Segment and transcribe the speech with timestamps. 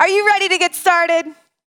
[0.00, 1.26] Are you ready to get started?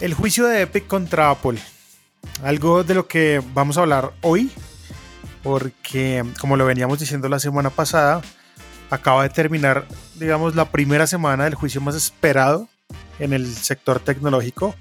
[0.00, 1.58] El juicio de Epic contra Apple.
[2.42, 4.50] Algo de lo que vamos a hablar hoy,
[5.42, 8.22] porque como lo veníamos diciendo la semana pasada,
[8.90, 9.86] acaba de terminar,
[10.16, 12.68] digamos, la primera semana del juicio más esperado
[13.18, 14.74] en el sector tecnológico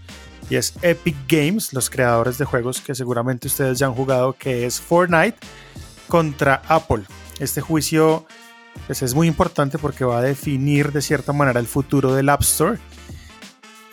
[0.50, 4.66] y es Epic Games, los creadores de juegos que seguramente ustedes ya han jugado, que
[4.66, 5.38] es Fortnite
[6.10, 7.04] contra Apple.
[7.40, 8.26] Este juicio
[8.88, 12.42] pues, es muy importante porque va a definir de cierta manera el futuro del App
[12.42, 12.78] Store.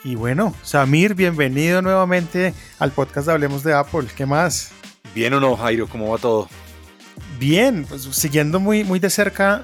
[0.03, 4.07] Y bueno, Samir, bienvenido nuevamente al podcast de Hablemos de Apple.
[4.15, 4.71] ¿Qué más?
[5.15, 6.49] Bien o no, Jairo, ¿cómo va todo?
[7.39, 9.63] Bien, pues, siguiendo muy, muy de cerca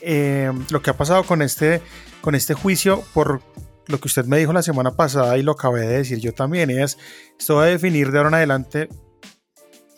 [0.00, 1.82] eh, lo que ha pasado con este,
[2.20, 3.42] con este juicio por
[3.86, 6.70] lo que usted me dijo la semana pasada y lo acabé de decir yo también,
[6.70, 6.96] es
[7.38, 8.88] esto va a definir de ahora en adelante,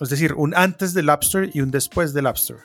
[0.02, 2.60] es decir, un antes del App Store y un después del App Store.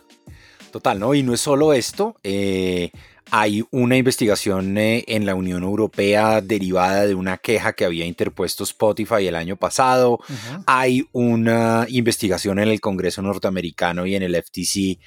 [0.72, 1.14] Total, ¿no?
[1.14, 2.92] Y no es solo esto, eh,
[3.32, 8.64] hay una investigación eh, en la Unión Europea derivada de una queja que había interpuesto
[8.64, 10.20] Spotify el año pasado.
[10.66, 15.00] Hay una investigación en el Congreso norteamericano y en el FTC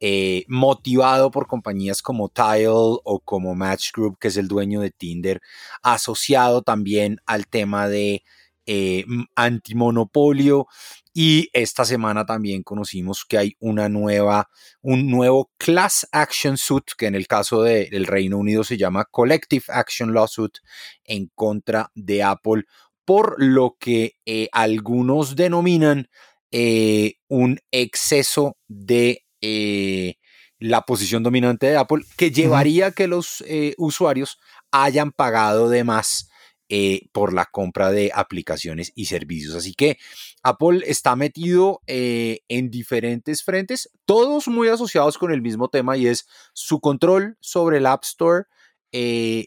[0.00, 4.90] eh, motivado por compañías como Tile o como Match Group, que es el dueño de
[4.90, 5.40] Tinder,
[5.82, 8.22] asociado también al tema de
[8.68, 10.66] eh, antimonopolio.
[11.14, 14.48] Y esta semana también conocimos que hay una nueva,
[14.82, 19.64] un nuevo class action suit, que en el caso del Reino Unido se llama Collective
[19.68, 20.58] Action Lawsuit,
[21.04, 22.64] en contra de Apple,
[23.04, 26.08] por lo que eh, algunos denominan
[26.50, 30.14] un exceso de eh,
[30.60, 34.40] la posición dominante de Apple, que llevaría a que los eh, usuarios
[34.72, 36.27] hayan pagado de más
[36.68, 39.54] eh, por la compra de aplicaciones y servicios.
[39.54, 39.98] Así que
[40.42, 46.26] Apple está metido en diferentes frentes, todos muy asociados con el mismo tema y es
[46.52, 48.44] su control sobre el App Store,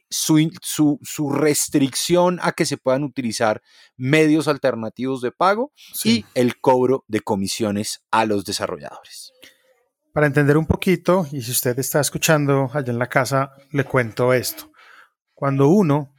[0.10, 3.62] su, su, restricción a que se puedan utilizar
[3.98, 5.72] medios alternativos de pago
[6.04, 9.32] y el cobro de comisiones a los desarrolladores.
[10.14, 14.34] Para entender un poquito, y si usted está escuchando allá en la casa, le cuento
[14.34, 14.70] esto.
[15.34, 16.14] Cuando uno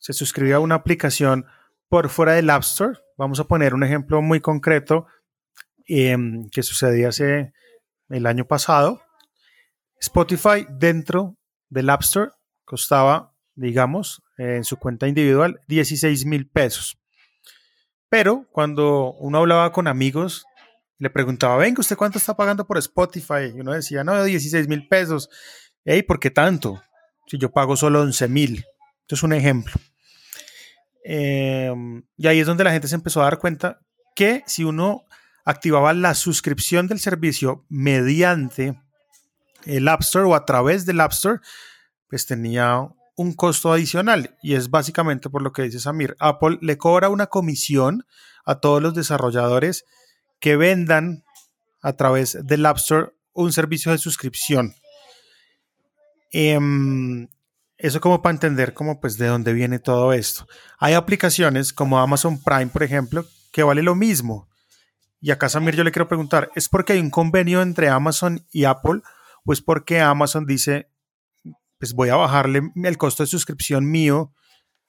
[0.00, 1.46] se suscribe a una aplicación
[1.88, 5.06] por fuera del App Store, vamos a poner un ejemplo muy concreto
[5.86, 7.52] em, que sucedía hace
[8.08, 9.02] el año pasado.
[10.00, 11.36] Spotify dentro
[11.68, 12.30] del App Store
[12.64, 16.98] costaba, digamos, en su cuenta individual 16 mil pesos.
[18.08, 20.46] Pero cuando uno hablaba con amigos
[20.98, 23.52] le preguntaba, venga, ¿usted cuánto está pagando por Spotify?
[23.54, 25.30] Y uno decía, no, 16 mil pesos.
[25.84, 26.82] Ey, ¿por qué tanto?
[27.26, 28.64] Si yo pago solo 11 mil.
[29.02, 29.72] Esto es un ejemplo.
[31.04, 33.80] Em, y ahí es donde la gente se empezó a dar cuenta
[34.14, 35.04] que si uno
[35.44, 38.80] activaba la suscripción del servicio mediante
[39.64, 41.40] el App Store o a través del App Store,
[42.08, 44.36] pues tenía un costo adicional.
[44.42, 46.16] Y es básicamente por lo que dice Samir.
[46.18, 48.06] Apple le cobra una comisión
[48.44, 49.84] a todos los desarrolladores
[50.40, 51.24] que vendan
[51.82, 54.74] a través del App Store un servicio de suscripción.
[56.32, 57.28] Em,
[57.82, 60.46] eso como para entender cómo pues de dónde viene todo esto.
[60.78, 64.48] Hay aplicaciones como Amazon Prime, por ejemplo, que vale lo mismo.
[65.20, 68.64] Y acá, Samir, yo le quiero preguntar, ¿es porque hay un convenio entre Amazon y
[68.64, 69.02] Apple
[69.44, 70.90] o es porque Amazon dice,
[71.78, 74.32] pues voy a bajarle el costo de suscripción mío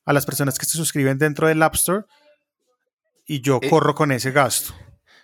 [0.06, 2.06] a las personas que se suscriben dentro del App Store
[3.26, 4.74] y yo Eh, corro con ese gasto?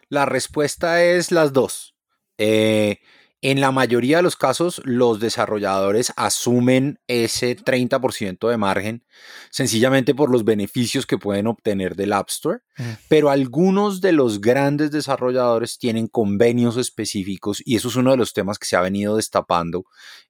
[0.10, 1.96] La respuesta es las dos.
[2.38, 3.00] Eh,
[3.42, 9.06] en la mayoría de los casos, los desarrolladores asumen ese 30% de margen
[9.52, 12.84] sencillamente por los beneficios que pueden obtener del App Store, Mm.
[13.08, 18.34] pero algunos de los grandes desarrolladores tienen convenios específicos y eso es uno de los
[18.34, 19.86] temas que se ha venido destapando,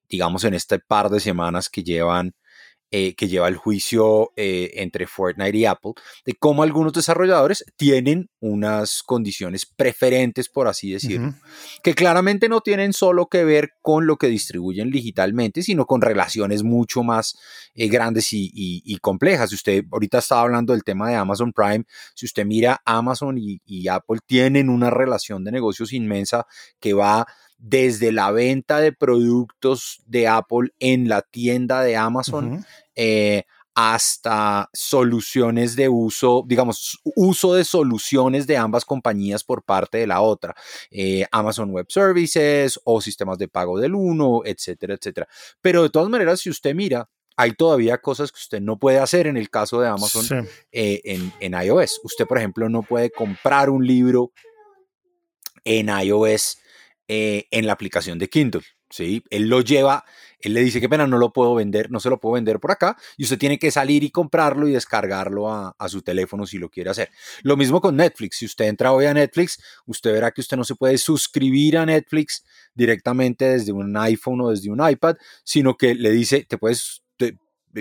[0.10, 2.33] digamos, en este par de semanas que llevan
[2.92, 5.92] eh, que lleva el juicio eh, entre Fortnite y Apple,
[6.25, 11.38] de cómo algunos desarrolladores tienen unas condiciones preferentes, por así decirlo, Ujú.
[11.84, 16.63] que claramente no tienen solo que ver con lo que distribuyen digitalmente, sino con relaciones
[16.63, 17.38] mucho más
[17.75, 19.50] eh, grandes y, y- y complejas.
[19.50, 21.84] Si usted ahorita estaba hablando del tema de Amazon Prime,
[22.16, 26.45] si usted mira Amazon y, y Apple tienen una relación de negocios inmensa
[26.80, 27.25] que va
[27.57, 32.65] desde la venta de productos de Apple en la tienda de Amazon
[32.95, 33.44] eh,
[33.74, 40.21] hasta soluciones de uso, digamos, uso de soluciones de ambas compañías por parte de la
[40.21, 40.56] otra,
[40.89, 45.27] eh, Amazon Web Services o sistemas de pago del uno, etcétera, etcétera.
[45.62, 49.27] Pero de todas maneras, si usted mira, hay todavía cosas que usted no puede hacer
[49.27, 50.36] en el caso de Amazon Sí.
[50.71, 52.01] eh, en, en iOS.
[52.03, 54.31] Usted, por ejemplo, no puede comprar un libro
[55.63, 56.57] en iOS
[57.07, 58.63] eh, en la aplicación de Kindle.
[58.89, 59.24] ¿sí?
[59.30, 60.06] Él lo lleva,
[60.39, 62.71] él le dice que pena, no lo puedo vender, no se lo puedo vender por
[62.71, 66.57] acá, y usted tiene que salir y comprarlo y descargarlo a, a su teléfono si
[66.57, 67.09] lo quiere hacer.
[67.44, 70.63] Lo mismo con Netflix, si usted entra hoy a Netflix, usted verá que usted no
[70.63, 75.95] se puede suscribir a Netflix directamente desde un iPhone o desde un iPad, sino que
[75.95, 77.03] le dice, te puedes...
[77.18, 77.38] te-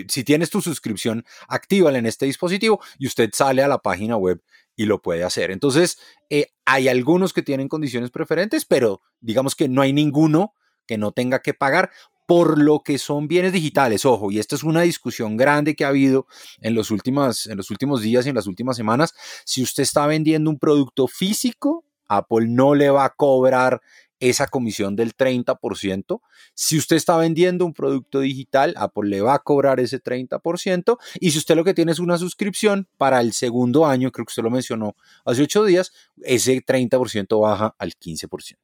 [0.09, 4.43] si tienes tu suscripción, actívala en este dispositivo y usted sale a la página web
[4.77, 5.51] y lo puede hacer.
[5.51, 5.99] Entonces,
[6.31, 10.55] eh, hay algunos que tienen condiciones preferentes, pero digamos que no hay ninguno
[10.87, 11.91] que no tenga que pagar
[12.27, 14.05] por lo que son bienes digitales.
[14.05, 16.27] Ojo, y esta es una discusión grande que ha habido
[16.61, 19.15] en los, últimas, en los últimos días y en las últimas semanas.
[19.45, 23.81] Si usted está vendiendo un producto físico, Apple no le va a cobrar
[24.21, 26.21] esa comisión del 30%.
[26.55, 30.99] Si usted está vendiendo un producto digital, Apple le va a cobrar ese 30%.
[31.21, 34.31] Y si usted lo que tiene es una suscripción para el segundo año, creo que
[34.31, 35.93] usted lo mencionó hace ocho días,
[36.23, 38.57] ese 30% baja al 15%.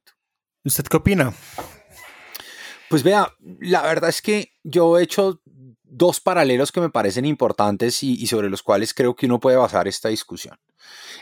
[0.65, 1.33] ¿Usted qué opina?
[2.89, 5.41] Pues vea, la verdad es que yo he hecho
[5.83, 9.57] dos paralelos que me parecen importantes y, y sobre los cuales creo que uno puede
[9.57, 10.57] basar esta discusión.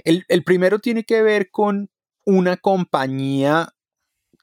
[0.03, 1.89] El, el primero tiene que ver con
[2.25, 3.73] una compañía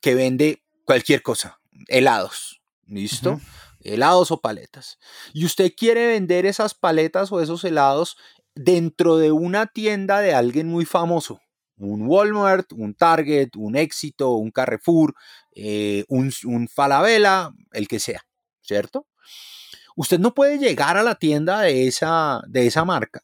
[0.01, 3.41] que vende cualquier cosa, helados, ¿listo?
[3.81, 4.99] Helados o paletas.
[5.33, 8.17] Y usted quiere vender esas paletas o esos helados
[8.55, 11.41] dentro de una tienda de alguien muy famoso.
[11.77, 15.15] Un Walmart, un Target, un Éxito, un Carrefour,
[15.55, 18.27] eh, un, un Falabella, el que sea,
[18.63, 19.07] ¿cierto?
[19.95, 23.23] Usted no puede llegar a la tienda de esa, de esa marca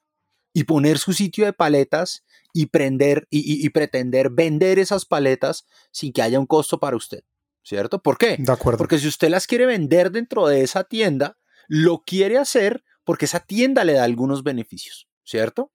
[0.52, 2.23] y poner su sitio de paletas
[2.54, 6.96] y, prender, y, y- y pretender vender esas paletas sin que haya un costo para
[6.96, 7.24] usted,
[7.62, 8.00] ¿cierto?
[8.00, 8.36] ¿Por qué?
[8.38, 8.78] De acuerdo.
[8.78, 11.36] Porque si usted las quiere vender dentro de esa tienda,
[11.68, 15.72] lo quiere hacer porque esa tienda le da algunos beneficios, ¿cierto?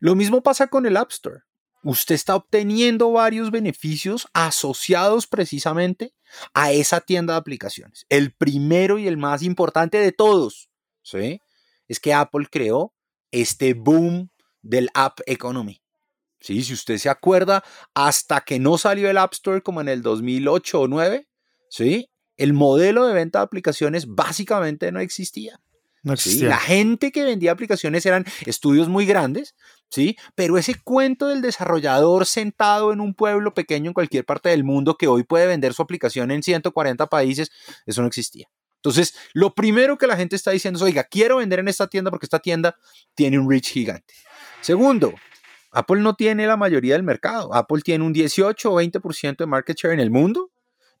[0.00, 1.40] Lo mismo pasa con el App Store.
[1.82, 6.14] Usted está obteniendo varios beneficios asociados precisamente
[6.54, 8.06] a esa tienda de aplicaciones.
[8.08, 10.68] El primero y el más importante de todos,
[11.02, 11.40] ¿sí?
[11.86, 12.94] Es que Apple creó
[13.30, 14.30] este boom
[14.62, 15.80] del App Economy.
[16.40, 17.64] Sí, si usted se acuerda,
[17.94, 21.26] hasta que no salió el App Store como en el 2008 o 2009,
[21.68, 22.10] ¿sí?
[22.36, 25.60] El modelo de venta de aplicaciones básicamente no existía.
[26.02, 26.28] No ¿sí?
[26.28, 26.48] existía.
[26.50, 29.56] La gente que vendía aplicaciones eran estudios muy grandes,
[29.90, 30.16] ¿sí?
[30.34, 34.96] Pero ese cuento del desarrollador sentado en un pueblo pequeño en cualquier parte del mundo
[34.96, 37.50] que hoy puede vender su aplicación en 140 países,
[37.86, 38.48] eso no existía.
[38.76, 42.10] Entonces, lo primero que la gente está diciendo es, oiga, quiero vender en esta tienda
[42.10, 42.76] porque esta tienda
[43.16, 44.14] tiene un reach gigante.
[44.60, 45.12] Segundo,
[45.70, 47.54] Apple no tiene la mayoría del mercado.
[47.54, 50.50] Apple tiene un 18 o 20% de market share en el mundo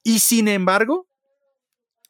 [0.02, 1.06] y sin embargo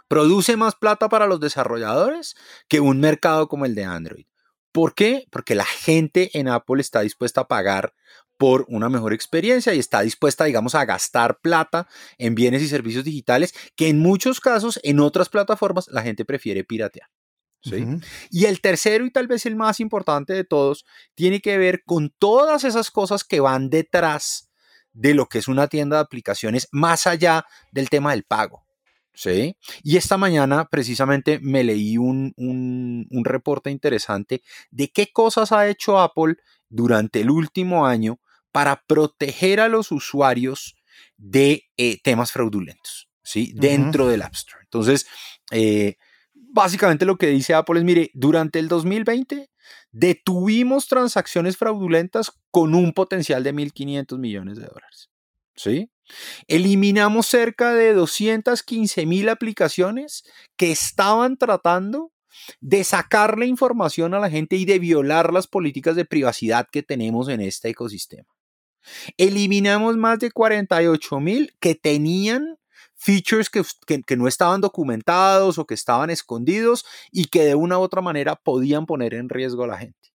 [0.08, 2.36] produce más plata para los desarrolladores
[2.68, 4.26] que un mercado como el de Android.
[4.72, 5.26] ¿Por qué?
[5.30, 7.94] Porque la gente en Apple está dispuesta a pagar
[8.36, 13.04] por una mejor experiencia y está dispuesta, digamos, a gastar plata en bienes y servicios
[13.04, 17.08] digitales que en muchos casos, en otras plataformas, la gente prefiere piratear.
[18.30, 20.84] Y el tercero y tal vez el más importante de todos
[21.14, 24.50] tiene que ver con todas esas cosas que van detrás
[24.92, 28.64] de lo que es una tienda de aplicaciones más allá del tema del pago.
[29.14, 29.56] ¿sí?
[29.82, 35.68] Y esta mañana precisamente me leí un, un, un reporte interesante de qué cosas ha
[35.68, 36.36] hecho Apple
[36.68, 38.20] durante el último año
[38.52, 40.76] para proteger a los usuarios
[41.16, 43.52] de eh, temas fraudulentos, ¿sí?
[43.54, 44.62] Dentro del App Store.
[44.62, 45.06] Entonces,
[45.50, 45.96] eh,
[46.56, 49.50] básicamente lo que dice Apple es, mire, durante el 2020
[49.92, 55.10] detuvimos transacciones fraudulentas con un potencial de 1.500 millones de dólares.
[55.54, 55.90] ¿Sí?
[56.48, 60.24] Eliminamos cerca de 215 mil aplicaciones
[60.56, 62.12] que estaban tratando
[62.60, 66.82] de sacar la información a la gente y de violar las políticas de privacidad que
[66.82, 68.28] tenemos en este ecosistema.
[69.16, 72.58] Eliminamos más de 48 mil que tenían
[73.06, 73.62] features que,
[74.04, 78.34] que, no estaban documentados o que estaban escondidos y que de una u otra manera
[78.34, 80.12] podían poner en riesgo a la gente.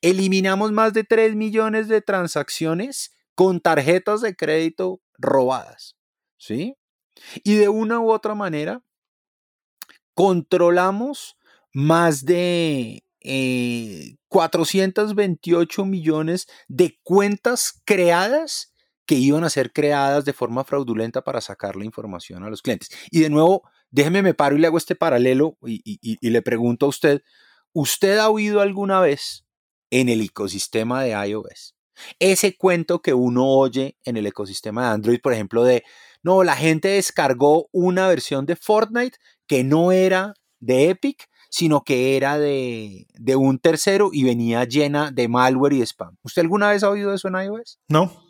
[0.00, 5.94] Eliminamos más de 3 millones de transacciones con tarjetas de crédito robadas,
[6.38, 6.78] ¿sí?
[7.44, 8.82] Y de una u otra manera
[10.14, 11.36] controlamos
[11.74, 13.04] más de
[14.28, 18.72] 428 eh, millones de cuentas creadas
[19.06, 22.90] que iban a ser creadas de forma fraudulenta para sacar la información a los clientes.
[23.10, 26.88] Y de nuevo, déjeme me paro y le hago este paralelo y, le pregunto a
[26.90, 27.22] usted,
[27.72, 29.46] ¿usted ha oído alguna vez
[29.90, 31.76] en el ecosistema de iOS
[32.18, 35.84] ese cuento que uno oye en el ecosistema de Android, por ejemplo, de,
[36.22, 42.16] no, la gente descargó una versión de Fortnite que no era de Epic, sino que
[42.16, 46.16] era de, de un tercero y venía llena de malware y spam.
[46.22, 47.78] ¿Usted alguna vez ha oído eso en iOS?
[47.88, 48.25] No.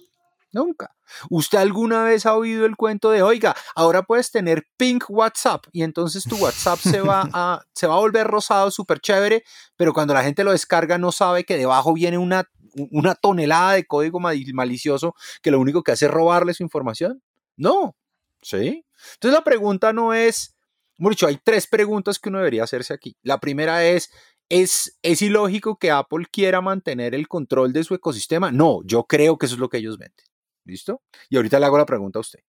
[0.57, 0.97] Nunca.
[1.29, 5.83] ¿Usted alguna vez ha oído el cuento de, oiga, ahora puedes tener pink WhatsApp y
[5.83, 9.45] entonces tu WhatsApp se va a, se va a volver rosado, súper chévere,
[9.77, 12.49] pero cuando la gente lo descarga no sabe que debajo viene una,
[12.91, 17.23] una tonelada de código malicioso que lo único que hace es robarle su información?
[17.59, 17.95] No.
[18.41, 18.87] ¿Sí?
[19.13, 20.57] Entonces la pregunta no es,
[20.97, 23.15] mucho, hay tres preguntas que uno debería hacerse aquí.
[23.23, 24.11] La primera es,
[24.49, 28.53] ¿Es, ¿Es ilógico que Apple quiera mantener el control de su ecosistema?
[28.53, 30.25] No, yo creo que eso es lo que ellos venden.
[30.66, 31.02] ¿Listo?
[31.30, 32.40] Y ahorita le hago la pregunta a usted.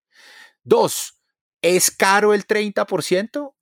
[0.63, 1.21] Dos,
[1.61, 3.53] ¿es caro el 30%?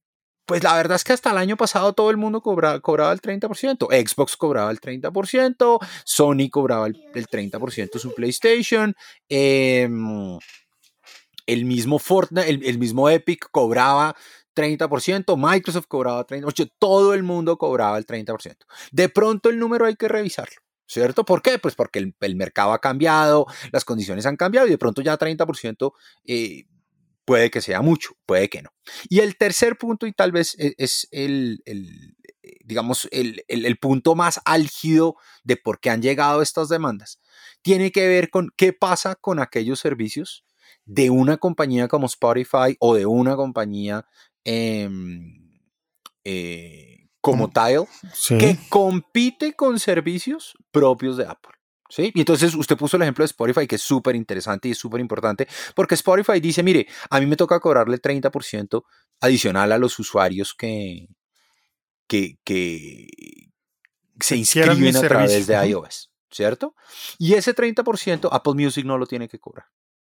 [0.46, 3.88] Pues la verdad es que hasta el año pasado todo el mundo cobraba, el 30%.
[3.88, 8.96] Xbox cobraba el 30%, Sony cobraba el, 30% su PlayStation,
[9.28, 10.38] em,
[11.48, 14.16] el mismo Fortnite, el, el, mismo Epic cobraba
[14.56, 18.56] 30%, Microsoft cobraba 30%, todo el mundo cobraba el 30%.
[18.92, 20.65] De pronto el número hay que revisarlo.
[20.88, 21.26] ¿Cierto?
[21.26, 21.58] ¿Por qué?
[21.58, 25.94] Pues porque el, mercado ha cambiado, las condiciones han cambiado y de pronto ya 30%
[26.26, 26.66] eh,
[27.26, 28.70] puede que sea mucho, puede que no.
[29.10, 31.64] Y el tercer punto, y tal vez e, es, el,
[32.64, 37.20] digamos, el, el, punto más álgido de por qué han llegado estas demandas,
[37.64, 40.46] tiene que ver con qué pasa con aquellos servicios
[40.86, 44.06] de una compañía como Spotify o de una compañía
[44.44, 45.60] em,
[46.24, 46.95] eh,
[47.26, 47.88] como Tile,
[48.38, 51.54] que compite con servicios propios de Apple.
[51.90, 52.12] ¿Sí?
[52.14, 55.02] Y entonces usted puso el ejemplo de Spotify, que es súper interesante y es súper
[55.02, 58.84] importante, porque Spotify dice, mire, a mí me toca cobrarle 30%
[59.22, 61.08] adicional a los usuarios que,
[62.08, 63.08] que, que
[64.20, 66.76] se inscriben a través de iOS, ¿cierto?
[67.18, 69.66] Y ese 30% Apple Music no lo tiene que cobrar.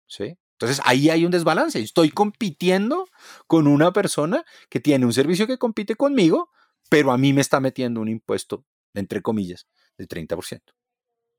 [0.06, 0.36] ¿Sí?
[0.52, 1.80] Entonces ahí hay un desbalance.
[1.80, 3.08] Estoy compitiendo
[3.46, 6.50] con una persona que tiene un servicio que compite conmigo,
[6.88, 8.64] pero a mí me está metiendo un impuesto,
[8.94, 9.66] entre comillas,
[9.96, 10.60] del 30%.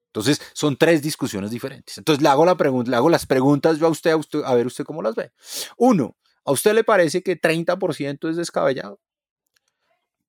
[0.08, 1.98] Entonces, son tres discusiones diferentes.
[1.98, 4.56] Entonces, le hago, la pregunta, le hago las preguntas yo a usted, a usted, a
[4.56, 5.32] ver usted cómo las ve.
[5.78, 9.00] Uno, ¿a usted le parece que 30% es descabellado?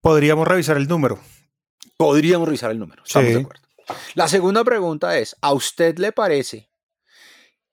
[0.02, 1.18] Podríamos revisar el número.
[1.96, 3.62] Podríamos revisar el número, estamos de acuerdo.
[4.14, 6.70] La segunda pregunta es, ¿a usted le parece?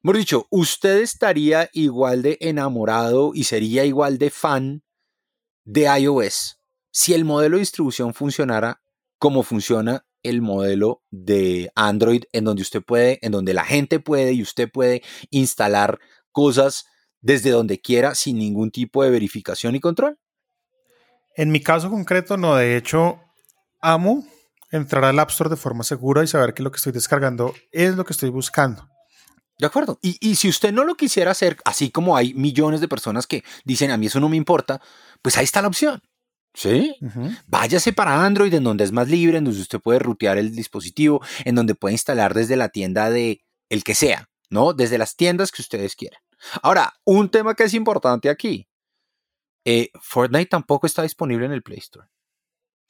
[0.03, 4.83] Hemos dicho, ¿usted estaría igual de enamorado y sería igual de fan
[5.65, 6.56] de iOS
[6.91, 8.81] si el modelo de distribución funcionara
[9.17, 14.33] como funciona el modelo de Android, en donde usted puede, en donde la gente puede
[14.33, 15.99] y usted puede instalar
[16.31, 16.85] cosas
[17.21, 20.19] desde donde quiera sin ningún tipo de verificación y control?
[21.35, 22.55] En mi caso concreto, no.
[22.55, 23.19] De hecho,
[23.79, 24.25] amo
[24.71, 27.95] entrar al App Store de forma segura y saber que lo que estoy descargando es
[27.95, 28.87] lo que estoy buscando.
[29.59, 29.97] De acuerdo.
[30.01, 33.43] Y, y, si usted no lo quisiera hacer, así como hay millones de personas que
[33.65, 34.81] dicen a mí eso no me importa,
[35.21, 36.01] pues ahí está la opción.
[36.57, 36.95] ¿Sí?
[37.45, 41.21] Váyase para Android, en donde es más libre, en donde usted puede rutear el dispositivo,
[41.45, 44.73] en donde puede instalar desde la tienda de el que sea, ¿no?
[44.73, 46.19] Desde las tiendas que ustedes quieran.
[46.63, 48.67] Ahora, un tema que es importante aquí.
[49.65, 52.07] Eh, Fortnite tampoco está disponible en el Play Store.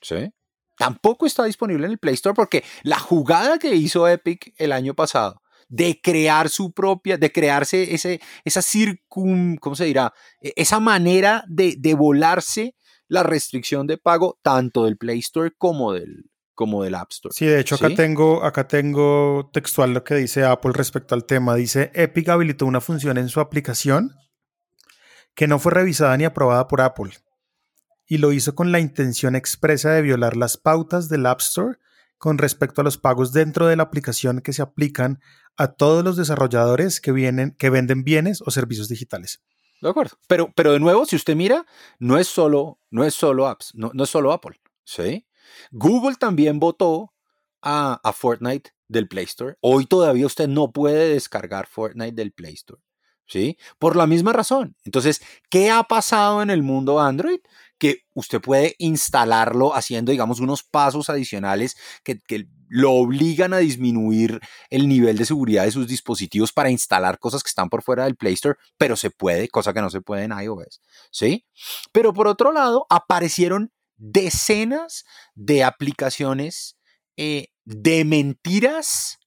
[0.01, 0.31] ¿Sí?
[0.77, 4.93] Tampoco está disponible en el Play Store porque la jugada que hizo Epic el año
[4.93, 10.13] pasado de crear su propia, de crearse ese, esa circun, ¿cómo se dirá?
[10.39, 12.76] E, esa manera de, de volarse
[13.07, 17.33] la restricción de pago tanto del Play Store como del, como del App Store.
[17.33, 17.95] Sí, de hecho acá ¿Sí?
[17.95, 21.55] tengo, acá tengo textual lo que dice Apple respecto al tema.
[21.55, 24.13] Dice, Epic habilitó una función en su aplicación
[25.35, 27.11] que no fue revisada ni aprobada por Apple
[28.07, 31.77] y lo hizo con la intención expresa de violar las pautas del App Store
[32.17, 35.19] con respecto a los pagos dentro de la aplicación que se aplican
[35.57, 39.43] a todos los desarrolladores que, vienen, que venden bienes o servicios digitales.
[39.81, 40.17] De acuerdo.
[40.27, 41.65] Pero, pero de nuevo, si usted mira,
[41.99, 44.59] no es solo, no es solo apps, no, no es solo Apple.
[44.83, 45.27] ¿sí?
[45.71, 47.13] Google también votó
[47.61, 49.55] a, a Fortnite del Play Store.
[49.61, 52.81] Hoy todavía usted no puede descargar Fortnite del Play Store.
[53.29, 53.57] ¿Sí?
[53.77, 54.77] Por la misma razón.
[54.85, 57.39] Entonces, ¿qué ha pasado en el mundo Android?
[57.77, 64.39] Que usted puede instalarlo haciendo, digamos, unos pasos adicionales que, que lo obligan a disminuir
[64.69, 68.15] el nivel de seguridad de sus dispositivos para instalar cosas que están por fuera del
[68.15, 70.81] Play Store, pero se puede, cosa que no se puede en iOS,
[71.11, 71.45] ¿sí?
[71.91, 75.05] Pero por otro lado, aparecieron decenas
[75.35, 76.77] de aplicaciones
[77.15, 79.17] eh, de mentiras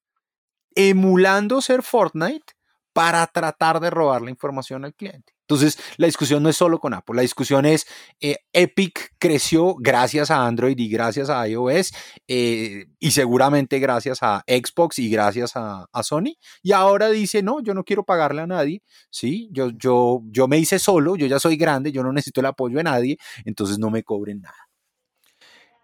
[0.74, 2.54] emulando ser Fortnite
[2.92, 5.34] para tratar de robar la información al cliente.
[5.50, 7.84] Entonces, la discusión no es solo con Apple, la discusión es
[8.20, 11.92] eh, Epic creció gracias a Android y gracias a iOS
[12.28, 16.36] eh, y seguramente gracias a Xbox y gracias a, Sony.
[16.62, 19.48] Y ahora dice, no, yo no quiero pagarle a nadie, ¿sí?
[19.50, 22.76] Yo, yo, yo me hice solo, yo ya soy grande, yo no necesito el apoyo
[22.76, 24.68] de nadie, entonces no me cobren nada.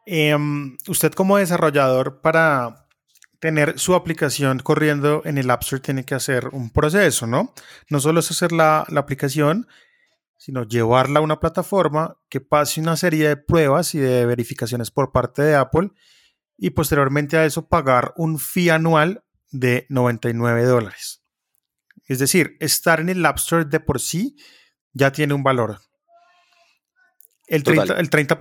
[0.07, 0.37] Eh,
[0.87, 2.86] usted como desarrollador para
[3.39, 7.53] tener su aplicación corriendo en el App Store tiene que hacer un proceso, ¿no?
[7.89, 9.67] No solo es hacer la, la, aplicación,
[10.37, 15.13] sino llevarla a una plataforma que pase una serie de pruebas y de verificaciones por
[15.13, 15.91] parte de Apple
[16.57, 21.23] y posteriormente a eso pagar un fee anual de 99 dólares.
[22.07, 24.37] Es decir, estar en el App Store de por sí
[24.93, 25.81] ya tiene un valor.
[27.47, 28.39] El 30%, el 30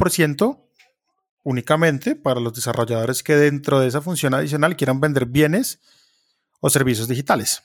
[1.45, 5.79] únicamente para los desarrolladores que dentro de esa función adicional quieran vender bienes
[6.59, 7.63] o servicios digitales.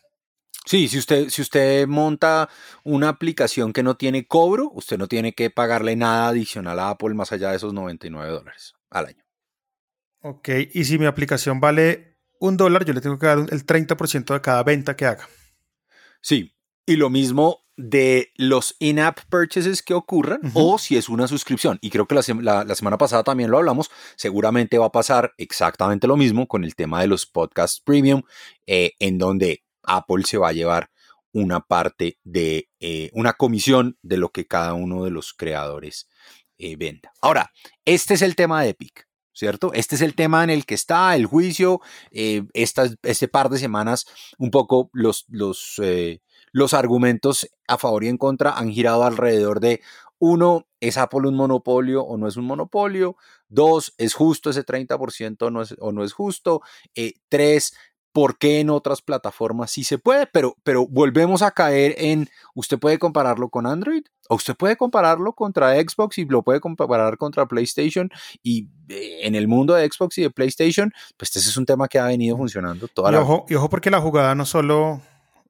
[0.67, 2.51] Sí, si usted, si usted monta
[2.85, 7.15] una aplicación que no tiene cobro, usted no tiene que pagarle nada adicional a Apple
[7.15, 9.25] más allá de esos 99 dólares al año.
[10.21, 14.35] Ok, y si mi aplicación vale un dólar, yo le tengo que dar el 30%
[14.35, 15.27] de cada venta que haga.
[16.21, 20.53] Sí, y lo mismo de los in-app purchases que ocurran uh -huh.
[20.55, 21.79] o si es una suscripción.
[21.81, 23.91] Y creo que la, la, la, semana pasada también lo hablamos.
[24.17, 28.23] Seguramente va a pasar exactamente lo mismo con el tema de los podcasts premium,
[28.67, 30.91] eh, en donde Apple se va a llevar
[31.33, 36.09] una parte de eh, una comisión de lo que cada uno de los creadores
[36.59, 37.13] eh, venda.
[37.23, 37.51] Ahora,
[37.85, 39.07] este es el tema de Epic.
[39.33, 39.73] ¿Cierto?
[39.73, 41.81] Este es el tema en el que está el juicio.
[42.11, 44.05] Esta, este par de semanas,
[44.39, 45.81] un poco los, los
[46.53, 49.81] los argumentos a favor y en contra han girado alrededor de
[50.19, 53.17] uno, ¿es Apple un monopolio o no es un monopolio?
[53.49, 56.61] Dos, ¿es justo ese 30% o no es, o no es justo?
[56.95, 57.75] Eh, tres,
[58.13, 60.27] ¿por qué en otras plataformas sí se puede?
[60.27, 65.33] Pero, pero volvemos a caer en, usted puede compararlo con Android o usted puede compararlo
[65.33, 68.11] contra Xbox y lo puede comparar contra PlayStation
[68.43, 71.89] y eh, en el mundo de Xbox y de PlayStation, pues ese es un tema
[71.89, 75.01] que ha venido funcionando toda y la ojo, y ojo porque la jugada no solo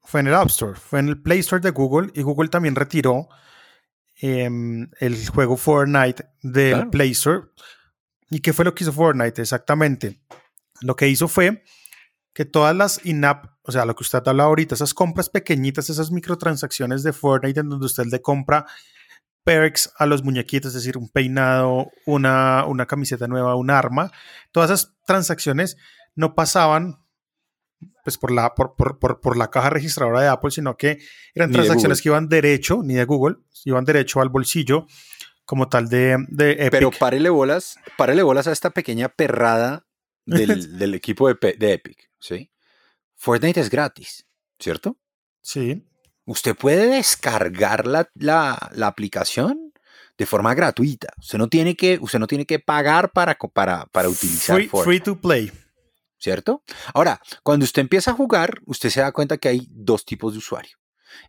[0.03, 2.75] fue en el App Store, fue en el Play Store de Google y Google también
[2.75, 3.29] retiró
[4.21, 4.49] eh,
[5.01, 6.91] el juego Fortnite del claro.
[6.91, 7.43] Play Store.
[8.31, 10.21] ¿Y qué fue lo que hizo Fortnite exactamente?
[10.83, 11.65] Lo que hizo fue
[12.33, 16.11] que todas las in-app, o sea, lo que usted habla ahorita, esas compras pequeñitas, esas
[16.11, 18.67] microtransacciones de Fortnite en donde usted le compra
[19.43, 24.13] perks a los muñequitos, es decir, un peinado, una, una camiseta nueva, un arma,
[24.53, 25.77] todas esas transacciones
[26.15, 27.00] no pasaban
[28.05, 30.99] pues por la, por, por, por, por, la caja registradora de Apple, sino que
[31.35, 34.87] eran Ni transacciones que iban derecho, ni de Google, iban derecho al bolsillo
[35.45, 36.71] como tal de, de Epic.
[36.71, 39.87] Pero párele bolas, párele bolas a esta pequeña perrada
[40.25, 42.51] del, del equipo de, de, Epic, ¿sí?
[43.17, 44.27] Fortnite es gratis,
[44.59, 44.97] ¿cierto?
[45.43, 45.85] Sí.
[46.25, 49.73] Usted puede descargar la, la, la aplicación
[50.17, 51.09] de forma gratuita.
[51.19, 54.85] Usted no tiene que, usted no tiene que pagar para, para, para utilizar free, Fortnite.
[54.85, 55.51] free to play.
[56.21, 56.63] ¿Cierto?
[56.95, 60.39] Ahora, cuando usted empieza a jugar, usted se da cuenta que hay dos tipos de
[60.39, 60.77] usuario.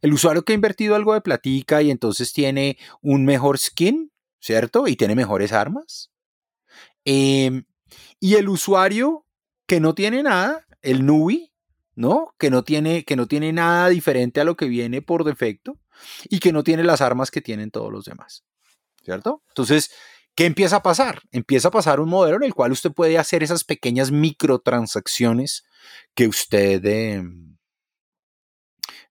[0.01, 4.87] El usuario que ha invertido algo de platica y entonces tiene un mejor skin, ¿cierto?
[4.87, 6.11] Y tiene mejores armas.
[7.05, 7.63] Eh,
[8.19, 9.25] y el usuario
[9.65, 11.51] que no tiene nada, el newbie,
[11.95, 12.35] ¿no?
[12.37, 15.79] Que no, tiene, que no tiene nada diferente a lo que viene por defecto
[16.29, 18.43] y que no tiene las armas que tienen todos los demás,
[19.03, 19.43] ¿cierto?
[19.47, 19.91] Entonces,
[20.35, 21.21] ¿Qué empieza a pasar?
[21.31, 25.63] Empieza a pasar un modelo en el cual usted puede hacer esas pequeñas microtransacciones
[26.15, 27.23] que usted, eh,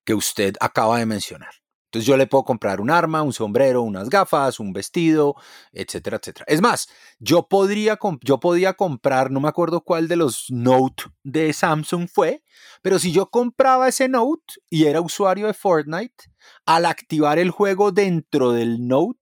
[0.03, 1.53] que usted acaba de mencionar.
[1.91, 5.35] Entonces yo le puedo comprar un arma, un sombrero, unas gafas, un vestido,
[5.73, 6.45] etcétera, etcétera.
[6.47, 6.87] Es más,
[7.19, 12.45] yo podría, yo podía comprar, no me acuerdo cuál de los Note de Samsung fue,
[12.81, 16.31] pero si yo compraba ese Note y era usuario de Fortnite,
[16.65, 19.19] al activar el juego dentro del Note,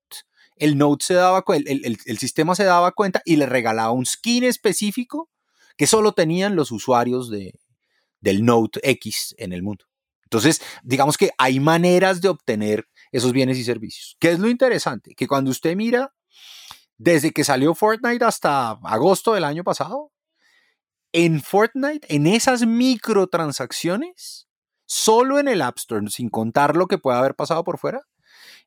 [0.59, 4.43] el Note se daba el, el, sistema se daba cuenta y le regalaba un skin
[4.43, 5.29] específico
[5.77, 7.57] que solo tenían los usuarios de,
[8.19, 9.85] del Note X en el mundo.
[10.23, 14.15] Entonces, digamos que hay maneras de obtener esos bienes y servicios.
[14.19, 15.15] ¿Qué es lo interesante?
[15.15, 16.13] Que cuando usted mira,
[16.97, 20.11] desde que salió Fortnite hasta agosto del año pasado,
[21.13, 24.47] en Fortnite, en esas microtransacciones,
[24.85, 28.01] solo en el App Store, sin contar lo que pueda haber pasado por fuera,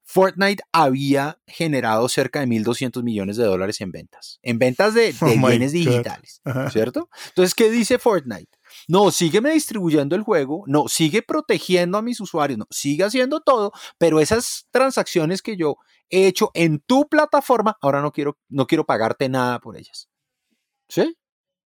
[0.05, 5.49] Fortnite había generado cerca de 1.200 millones de dólares en ventas, en ventas de, oh
[5.49, 7.09] bienes digitales, ¿cierto?
[7.29, 8.51] Entonces, ¿qué dice Fortnite?
[8.89, 13.73] No, sígueme distribuyendo el juego, no, sigue protegiendo a mis usuarios, no, sigue haciendo todo,
[13.99, 15.77] pero esas transacciones que yo
[16.11, 20.09] he hecho en tu plataforma, ahora no quiero, no quiero pagarte nada por ellas.
[20.89, 21.17] ¿Sí?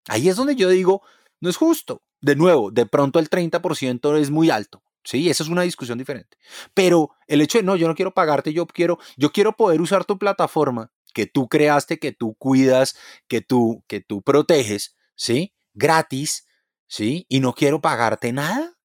[0.07, 1.01] Ahí es donde yo digo,
[1.39, 2.01] no es justo.
[2.21, 4.83] De nuevo, de pronto el 30% es muy alto.
[5.03, 6.37] Sí, esa es una discusión diferente.
[6.73, 10.05] Pero el hecho de no, yo no quiero pagarte, yo quiero, yo quiero poder usar
[10.05, 12.95] tu plataforma que tú creaste, que tú cuidas,
[13.27, 15.53] que tú, que tú proteges, ¿sí?
[15.73, 16.47] Gratis,
[16.87, 17.25] ¿sí?
[17.29, 18.77] Y no quiero pagarte nada.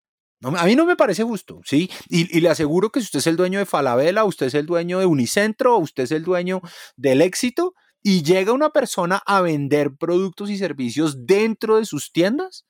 [0.43, 1.91] a mí no me parece justo, ¿sí?
[2.09, 4.99] Y, le aseguro que si usted es el dueño de Falabella, usted es el dueño
[4.99, 6.61] de Unicentro, usted es el dueño
[6.97, 12.65] del éxito, y llega una persona a vender productos y servicios dentro de sus tiendas,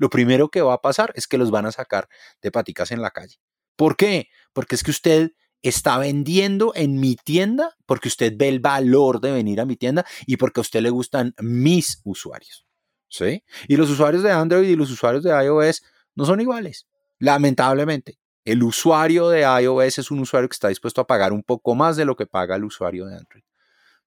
[0.00, 2.08] lo primero que va a pasar es que los van a sacar
[2.40, 3.36] de paticas en la calle.
[3.76, 4.28] ¿Por qué?
[4.54, 9.30] Porque es que usted está vendiendo en mi tienda porque usted ve el valor de
[9.30, 12.66] venir a mi tienda y porque a usted le gustan mis usuarios.
[13.08, 13.44] ¿sí?
[13.68, 15.82] Y los usuarios de Android y los usuarios de iOS
[16.14, 16.86] no son iguales,
[17.18, 18.18] lamentablemente.
[18.46, 21.96] El usuario de iOS es un usuario que está dispuesto a pagar un poco más
[21.96, 23.44] de lo que paga el usuario de Android.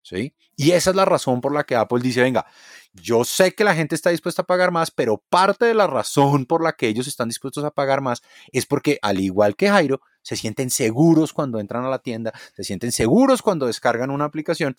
[0.04, 0.36] ¿Sí?
[0.58, 2.46] Y esa es la razón por la que Apple dice, venga,
[2.94, 6.46] yo sé que la gente está dispuesta a pagar más, pero parte de la razón
[6.46, 10.02] por la que ellos están dispuestos a pagar más es porque, al igual que Jairo,
[10.22, 14.78] se sienten seguros cuando entran a la tienda, se sienten seguros cuando descargan una aplicación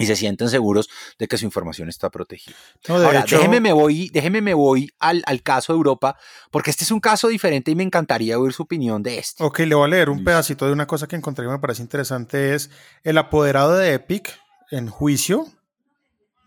[0.00, 2.56] y se sienten seguros de que su información está protegida.
[2.88, 6.16] Ahora, déjeme me voy, déjeme me voy al, caso de Europa,
[6.50, 9.44] porque este es un caso diferente y me encantaría oír su opinión de este.
[9.44, 11.82] Ok, le voy a leer un pedacito de una cosa que encontré que me parece
[11.82, 12.70] interesante, es
[13.04, 14.40] el apoderado de Epic
[14.72, 15.46] en juicio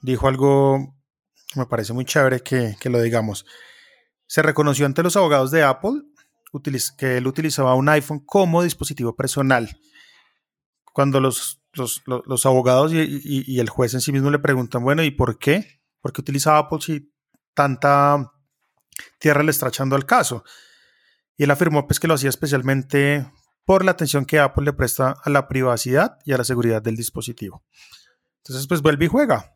[0.03, 0.93] dijo algo
[1.47, 3.45] que me parece muy chévere que, que lo digamos.
[4.27, 6.01] Se reconoció ante los abogados de Apple
[6.97, 9.75] que él utilizaba un iPhone como dispositivo personal.
[10.93, 15.37] Cuando los los, abogados y, el juez en sí mismo le preguntan, bueno, ¿y por
[15.39, 15.81] qué?
[16.01, 17.11] ¿Por qué utilizaba Apple si
[17.53, 18.31] tanta
[19.19, 20.43] tierra le está echando al caso?
[21.37, 23.25] Y él afirmó pues que lo hacía especialmente
[23.65, 26.95] por la atención que Apple le presta a la privacidad y a la seguridad del
[26.95, 27.63] dispositivo.
[28.37, 29.55] Entonces, pues vuelve y juega.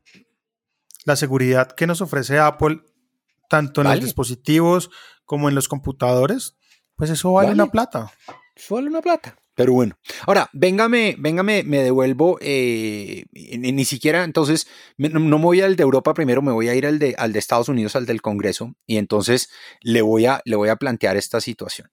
[1.05, 2.81] La seguridad que nos ofrece Apple,
[3.49, 4.89] tanto en los dispositivos
[5.25, 6.57] como en los computadores,
[6.95, 8.11] pues eso vale, una plata.
[8.55, 9.37] Eso vale una plata.
[9.57, 14.67] Pero bueno, ahora, véngame, véngame, me devuelvo, eh, ni, siquiera, entonces,
[14.97, 17.39] no, me voy al de Europa primero, me voy a ir al de, al de
[17.39, 19.49] Estados Unidos, al del Congreso, y entonces
[19.81, 21.89] le voy a, le voy a plantear esta situación.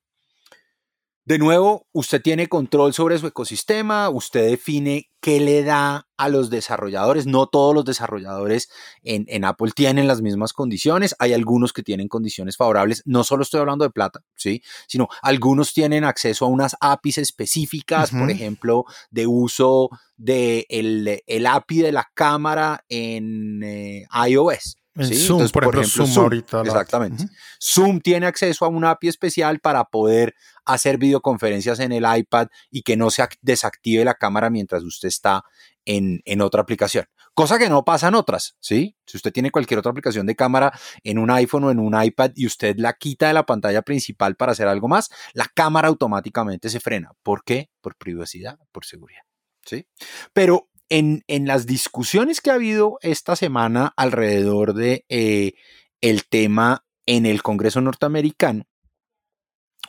[1.27, 6.51] De nuevo, usted tiene control sobre su ecosistema, usted define qué le da a los
[6.51, 7.25] desarrolladores.
[7.25, 8.69] No todos los desarrolladores
[9.03, 11.17] en, Apple tienen las mismas condiciones.
[11.19, 13.03] Hay algunos que tienen condiciones favorables.
[13.07, 14.63] No solo estoy hablando de plata, ¿sí?
[14.87, 21.79] Sino algunos tienen acceso a unas APIs específicas, por ejemplo, de uso de el, API
[21.79, 24.77] de la cámara en eh, iOS.
[25.03, 26.61] Zoom, por, ejemplo, Zoom, ahorita.
[26.63, 27.25] Exactamente.
[27.61, 32.83] Zoom tiene acceso a una API especial para poder hacer videoconferencias en el iPad y
[32.83, 35.43] que no se desactive la cámara mientras usted está
[35.85, 37.07] en, en, otra aplicación.
[37.35, 38.97] Cosa que no pasa en otras, ¿sí?
[39.05, 42.31] Si usted tiene cualquier otra aplicación de cámara en un iPhone o en un iPad
[42.37, 46.71] y usted la quita de la pantalla principal para hacer algo más, la cámara automáticamente
[46.71, 47.11] se frena.
[47.25, 47.71] ¿Por qué?
[47.81, 49.23] Por privacidad, por seguridad,
[49.65, 49.89] ¿sí?
[50.33, 55.55] Pero en, las discusiones que ha habido esta semana alrededor de eh,
[56.01, 58.65] el tema en el Congreso norteamericano,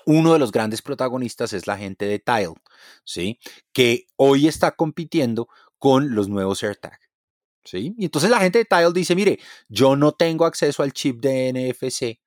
[0.06, 2.54] uno de los grandes protagonistas es la gente de Tile,
[3.04, 3.40] ¿sí?
[3.74, 5.48] Que hoy está compitiendo
[5.80, 7.00] con los nuevos AirTag.
[7.64, 7.96] ¿Sí?
[7.98, 11.52] Y entonces la gente de Tile dice, mire, yo no tengo acceso al chip de
[11.52, 12.20] NFC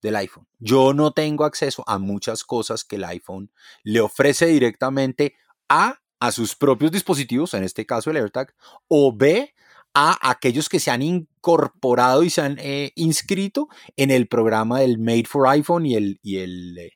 [0.00, 0.46] del iPhone.
[0.58, 5.34] Yo no tengo acceso a muchas cosas que el iPhone le ofrece directamente
[5.68, 8.54] a a sus propios dispositivos, en este caso el AirTag,
[8.88, 9.54] o B,
[9.94, 14.98] a aquellos que se han incorporado y se han eh, inscrito en el programa del
[14.98, 16.90] Made for iPhone y el, y el, eh,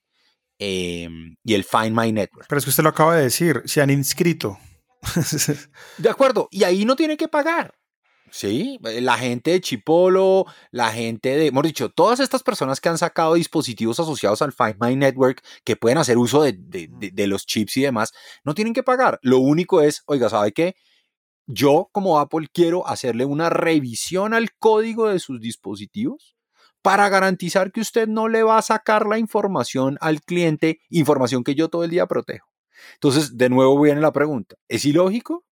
[0.59, 1.09] eh,
[1.43, 2.47] y el Find My Network.
[2.49, 4.59] Pero es que usted lo acaba de decir, se han inscrito.
[5.97, 7.75] De acuerdo, y ahí no tiene que pagar.
[8.33, 12.99] Sí, la gente de Chipolo, la gente de, hemos dicho, todas estas personas que han
[12.99, 17.47] sacado dispositivos asociados al Find My Network que pueden hacer uso de, de, de, los
[17.47, 18.13] chips y demás,
[18.45, 19.19] no tienen que pagar.
[19.23, 20.77] Lo único es, oiga, ¿sabe qué?
[21.47, 26.37] Yo como Apple quiero hacerle una revisión al código de sus dispositivos
[26.83, 31.55] para garantizar que usted no le va a sacar la información al cliente, información que
[31.55, 32.49] yo todo el día protejo.
[32.95, 35.45] Entonces, de nuevo viene la pregunta, ¿es ilógico?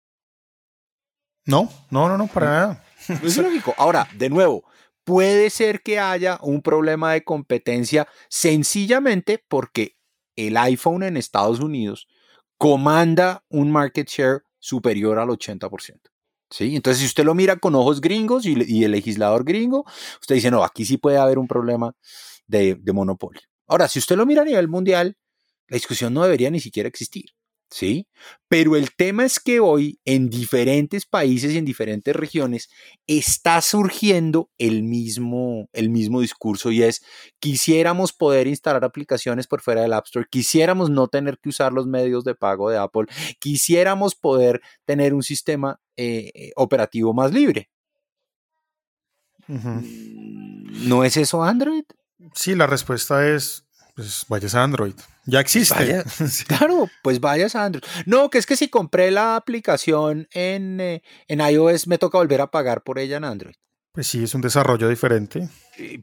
[1.47, 2.85] No, no, no, no, para nada.
[3.23, 3.75] Es ilógico.
[3.79, 4.65] Ahora, de nuevo,
[5.05, 9.97] puede ser que haya un problema de competencia sencillamente porque
[10.35, 12.09] el iPhone en Estados Unidos
[12.59, 16.01] comanda un market share superior al 80%.
[16.51, 16.77] ¿Sí?
[16.77, 19.85] Entonces, si usted lo mira con ojos gringos y, y, el legislador gringo,
[20.21, 21.93] usted dice, no, aquí sí puede haber un problema
[22.47, 23.43] de, de monopolio.
[23.67, 25.17] Ahora, si usted lo mira a nivel mundial,
[25.69, 27.36] la discusión no debería ni siquiera existir.
[27.71, 28.07] ¿Sí?
[28.49, 32.69] Pero el tema es que hoy en diferentes países y en diferentes regiones
[33.07, 37.03] está surgiendo el mismo, el mismo discurso y es,
[37.41, 41.87] quisiéramos poder instalar aplicaciones por fuera del App Store, quisiéramos no tener que usar los
[41.87, 43.07] medios de pago de Apple,
[43.39, 47.71] quisiéramos poder tener un sistema eh, operativo más libre.
[49.49, 49.81] Uh -huh.
[50.89, 51.85] ¿No es eso Android?
[52.35, 53.66] Sí, la respuesta es
[53.97, 54.95] pues vayas a Android.
[55.25, 55.75] Ya existe.
[55.75, 56.45] Vaya, sí.
[56.45, 57.83] Claro, pues vayas a Android.
[58.05, 62.43] No, que es que si compré la aplicación en, eh, en iOS me toca volver
[62.43, 63.55] a pagar por ella en Android.
[63.93, 65.49] Pues sí, es un desarrollo diferente.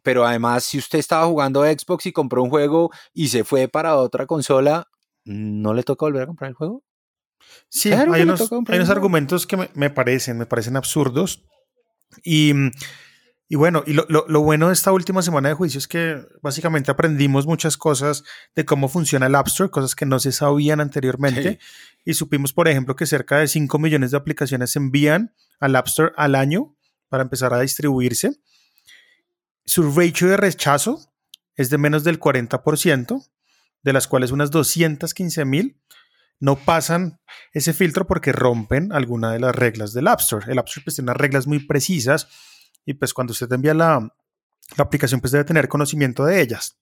[0.02, 3.96] Pero además, si usted estaba jugando Xbox y compró un juego y se fue para
[3.96, 4.88] otra consola,
[5.24, 6.84] ¿no le toca volver a comprar el juego?
[7.70, 11.44] Sí, claro hay, unos, hay unos argumentos que me, me, parecen, me parecen absurdos.
[12.24, 12.54] Y
[13.54, 16.26] y bueno, y lo, lo, lo, bueno de esta última semana de juicio es que
[16.42, 18.24] básicamente aprendimos muchas cosas
[18.56, 21.52] de cómo funciona el App Store, cosas que no se sabían anteriormente.
[21.52, 21.60] Sí.
[22.04, 25.86] Y supimos, por ejemplo, que cerca de 5 millones de aplicaciones se envían al App
[25.86, 26.76] Store al año
[27.10, 28.32] para empezar a distribuirse.
[29.66, 31.14] Su ratio de rechazo
[31.56, 33.30] es de menos del 40%,
[33.84, 35.80] de las cuales unas 215 mil
[36.40, 37.20] no pasan
[37.52, 40.52] ese filtro porque rompen alguna de las reglas del App Store.
[40.52, 42.30] El App Store pues, tiene unas reglas muy precisas
[42.86, 44.00] y pues cuando usted envía la,
[44.78, 46.78] la aplicación pues debe tener conocimiento de ellas.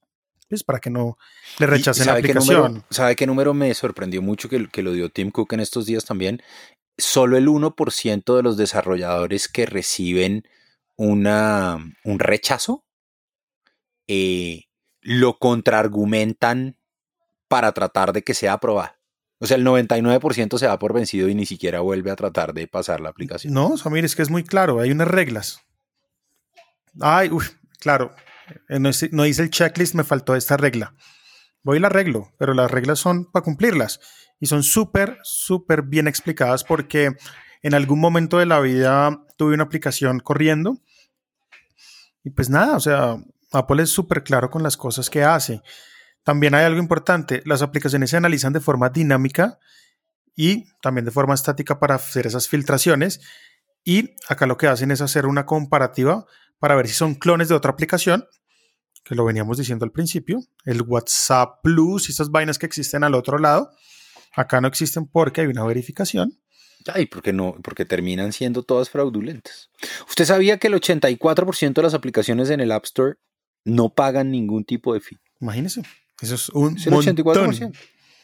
[0.50, 1.18] Pues para que no
[1.60, 2.62] le rechacen la aplicación.
[2.62, 5.62] Qué número, ¿Sabe qué número me sorprendió mucho que, que lo dio Tim Cook en
[5.62, 6.42] estos días también?
[6.98, 10.44] Solo el 1% de los desarrolladores que reciben
[10.98, 12.84] una, un rechazo
[14.08, 14.66] eh,
[15.00, 16.78] lo contraargumentan
[17.48, 19.00] para tratar de que sea aprobada.
[19.40, 22.68] O sea, el 99% se da por vencido y ni siquiera vuelve a tratar de
[22.68, 23.54] pasar la aplicación.
[23.54, 25.62] No, Samir, es que es muy claro, hay unas reglas.
[27.00, 27.46] Ay, uy,
[27.80, 28.16] claro,
[28.70, 30.94] no, no hice el checklist, me faltó esta regla.
[31.64, 34.00] Voy y la arreglo, pero las reglas son para cumplirlas
[34.40, 37.16] y son súper, súper bien explicadas porque
[37.62, 40.82] en algún momento de la vida tuve una aplicación corriendo
[42.24, 43.18] y pues nada, o sea,
[43.52, 45.62] Apple es súper claro con las cosas que hace.
[46.24, 49.60] También hay algo importante, las aplicaciones se analizan de forma dinámica
[50.36, 53.22] y también de forma estática para hacer esas filtraciones
[53.84, 56.26] y acá lo que hacen es hacer una comparativa
[56.62, 58.24] para ver si son clones de otra aplicación,
[59.04, 63.16] que lo veníamos diciendo al principio, el WhatsApp Plus y esas vainas que existen al
[63.16, 63.72] otro lado,
[64.36, 66.40] acá no existen porque hay una verificación.
[66.94, 69.72] Ay, porque no, porque terminan siendo todas fraudulentas.
[70.08, 73.16] ¿Usted sabía que el 84% de las aplicaciones en el App Store
[73.66, 75.18] no pagan ningún tipo de fee?
[75.40, 75.82] Imagínese,
[76.22, 77.76] eso es un es el 84%.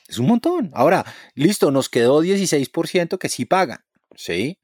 [0.08, 0.70] Es un montón.
[0.76, 3.80] Ahora, listo, nos quedó 16% que sí pagan,
[4.16, 4.60] ¿sí?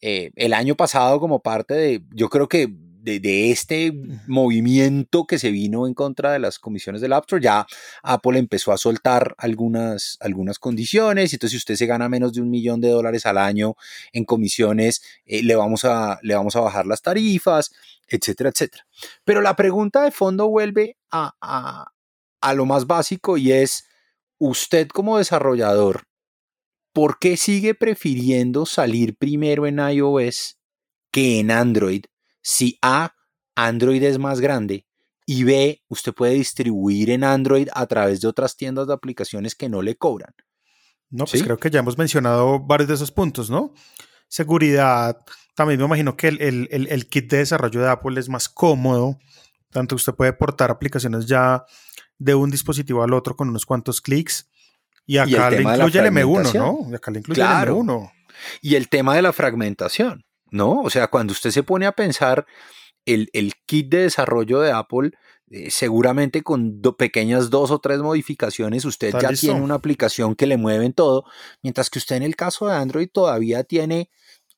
[0.00, 2.74] Eh, el año pasado como parte de, yo creo que
[3.04, 3.92] de, de, este
[4.26, 7.66] movimiento que se vino en contra de las comisiones del App Store, ya
[8.02, 12.50] Apple empezó a soltar algunas, algunas condiciones, entonces si usted se gana menos de un
[12.50, 13.76] millón de dólares al año
[14.12, 17.72] en comisiones, eh, le, vamos a, le vamos a bajar las tarifas,
[18.08, 18.86] etcétera, etcétera.
[19.24, 21.92] Pero la pregunta de fondo vuelve a, a,
[22.40, 23.86] a lo más básico y es,
[24.38, 26.04] usted como desarrollador,
[26.94, 30.58] ¿por qué sigue prefiriendo salir primero en iOS
[31.12, 32.04] que en Android?
[32.44, 33.14] Si A,
[33.56, 34.86] Android es más grande
[35.26, 39.70] y B, usted puede distribuir en Android a través de otras tiendas de aplicaciones que
[39.70, 40.34] no le cobran.
[41.08, 41.42] No, pues ¿Sí?
[41.42, 43.72] creo que ya hemos mencionado varios de esos puntos, ¿no?
[44.28, 45.18] Seguridad,
[45.54, 48.48] también me imagino que el, el, el, el kit de desarrollo de Apple es más
[48.48, 49.18] cómodo,
[49.70, 51.64] tanto usted puede portar aplicaciones ya
[52.18, 54.50] de un dispositivo al otro con unos cuantos clics.
[55.06, 56.90] Y acá y le incluye el M1, ¿no?
[56.90, 57.80] Y acá le incluye claro.
[57.80, 58.12] el M1.
[58.60, 60.23] Y el tema de la fragmentación,
[60.54, 60.80] ¿no?
[60.80, 62.46] O sea, cuando usted se pone a pensar
[63.04, 65.10] el, el kit de desarrollo de Apple,
[65.50, 69.48] eh, seguramente con do- pequeñas dos o tres modificaciones usted ya listo.
[69.48, 71.24] tiene una aplicación que le mueve en todo,
[71.62, 74.10] mientras que usted en el caso de Android todavía tiene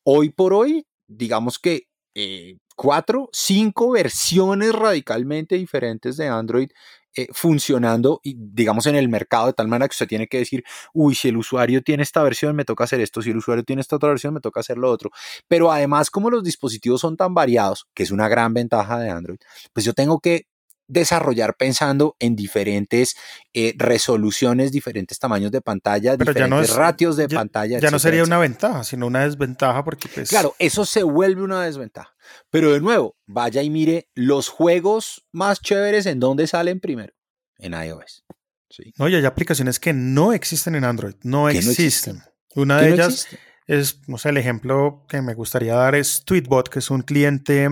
[0.04, 6.68] hoy por hoy, digamos que eh, cuatro, cinco versiones radicalmente diferentes de Android
[7.16, 10.64] eh, funcionando, y, digamos, en el mercado, de tal manera que usted tiene que decir,
[10.92, 13.80] uy, si el usuario tiene esta versión, me toca hacer esto, si el usuario tiene
[13.82, 15.10] esta otra versión, me toca hacer lo otro.
[15.48, 19.38] Pero además, como los dispositivos son tan variados, que es una gran ventaja de Android,
[19.72, 20.46] pues yo tengo que
[20.88, 23.16] desarrollar pensando en diferentes
[23.54, 27.78] eh, resoluciones, diferentes tamaños de pantalla, Pero diferentes no es- ratios de ya- pantalla.
[27.80, 28.36] Ya no sería etcétera.
[28.36, 30.28] una ventaja, sino una desventaja porque pues...
[30.28, 32.14] Claro, eso se vuelve una desventaja.
[32.50, 37.12] Pero de nuevo, vaya y mire los juegos más chéveres en dónde salen primero.
[37.58, 38.24] En iOS.
[38.68, 38.92] ¿sí?
[38.98, 42.22] No, y hay aplicaciones que no existen en Android, no existen.
[42.54, 43.38] Una ¿Qué de no ellas existe?
[43.66, 47.68] es, no sé, el ejemplo que me gustaría dar es Tweetbot, que es un cliente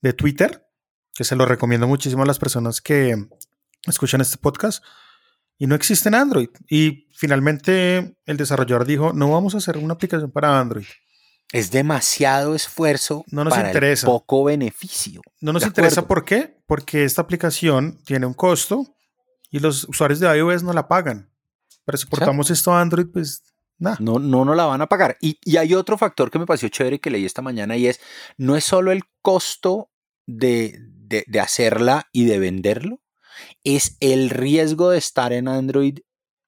[0.00, 0.64] de Twitter,
[1.18, 3.16] que se lo recomiendo muchísimo a las personas que
[3.88, 4.84] escuchan este podcast,
[5.58, 6.50] y no existe en Android.
[6.70, 10.86] Y finalmente el desarrollador dijo, no vamos a hacer una aplicación para Android.
[11.50, 14.06] Es demasiado esfuerzo No nos para interesa.
[14.06, 15.20] el poco beneficio.
[15.40, 18.86] No nos interesa por qué, porque esta aplicación tiene un costo
[19.50, 21.32] y los usuarios de iOS no la pagan.
[21.84, 23.42] Pero si portamos esto a Android, pues
[23.76, 23.96] nada.
[23.98, 25.16] No, no, no la van a pagar.
[25.20, 27.98] Y, y hay otro factor que me pareció chévere que leí esta mañana y es,
[28.36, 29.90] no es solo el costo
[30.26, 33.00] de, de- de hacerla y de venderlo,
[33.64, 35.98] es el riesgo de estar en Android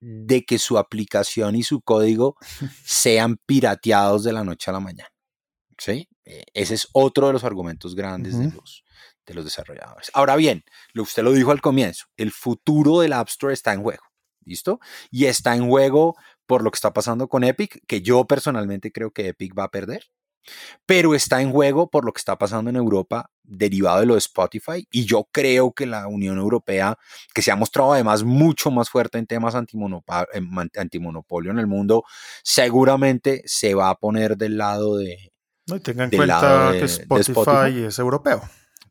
[0.01, 2.37] de que su aplicación y su código
[2.85, 5.11] sean pirateados de la noche a la mañana.
[5.79, 6.09] ¿Sí?
[6.25, 8.85] Eh, Ese es otro de los argumentos grandes de, los,
[9.27, 10.11] de los desarrolladores.
[10.15, 13.83] Ahora bien, lo usted lo dijo al comienzo, el futuro del App Store está en
[13.83, 14.03] juego.
[14.45, 14.81] ¿Listo?
[15.11, 19.11] Y está en juego por lo que está pasando con Epic, que yo personalmente creo
[19.13, 20.07] que Epic va a perder,
[20.87, 24.19] pero está en juego por lo que está pasando en Europa derivado de lo de
[24.19, 26.97] Spotify y yo creo que la Unión Europea,
[27.35, 32.05] que se ha mostrado además mucho más fuerte en temas antimonopolio en el mundo,
[32.43, 35.33] seguramente se va a poner del lado de
[35.67, 37.85] No, y tengan en cuenta de- que Spotify, Spotify.
[37.85, 38.43] es europeo.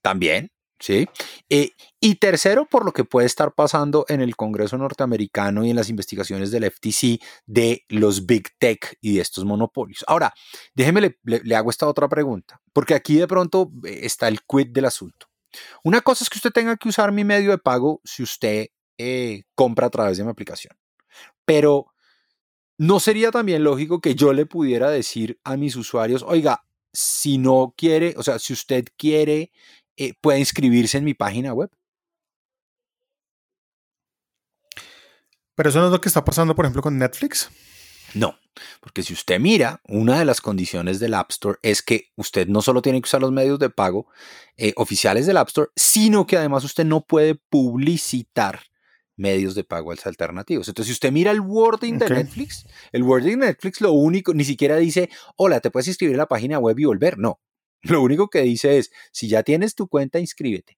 [0.02, 1.08] también, ¿sí?
[1.50, 5.76] Eh, y tercero, por lo que puede estar pasando en el Congreso norteamericano y en
[5.76, 10.04] las investigaciones del FTC de los Big Tech y de estos monopolios.
[10.08, 10.34] Ahora,
[10.74, 14.86] déjeme, le, hago esta otra pregunta, porque aquí de pronto eh, está el quid del
[14.86, 15.28] asunto.
[15.84, 19.44] Una cosa es que usted tenga que usar mi medio de pago si usted eh,
[19.56, 20.78] compra a través de mi aplicación,
[21.44, 21.88] pero
[22.78, 26.64] ¿no sería también lógico que yo le pudiera decir a mis usuarios, oiga,
[26.94, 29.52] si no quiere, o sea, si usted quiere
[30.00, 31.70] eh, puede inscribirse en mi página web.
[35.56, 37.50] Pero eso no es lo que está pasando, por ejemplo, con Netflix.
[38.14, 38.40] No,
[38.80, 42.62] porque si usted mira, una de las condiciones del App Store es que usted no
[42.62, 44.08] solo tiene que usar los medios de pago
[44.56, 48.62] eh, oficiales del App Store, sino que además usted no puede publicitar
[49.18, 50.70] medios de pago alternativos.
[50.70, 54.46] Entonces, si usted mira el wording de Netflix, el wording de Netflix lo único, ni
[54.46, 57.18] siquiera dice, hola, te puedes inscribir en la página web y volver.
[57.18, 57.42] No,
[57.82, 60.78] lo único que dice es, si ya tienes tu cuenta, inscríbete.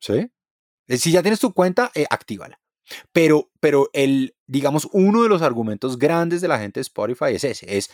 [0.00, 0.30] ¿Sí?
[0.88, 2.60] Eh, Si ya tienes tu cuenta, eh, actívala.
[3.12, 7.44] Pero, pero el, digamos, uno de los argumentos grandes de la gente de Spotify es
[7.44, 7.90] ese, es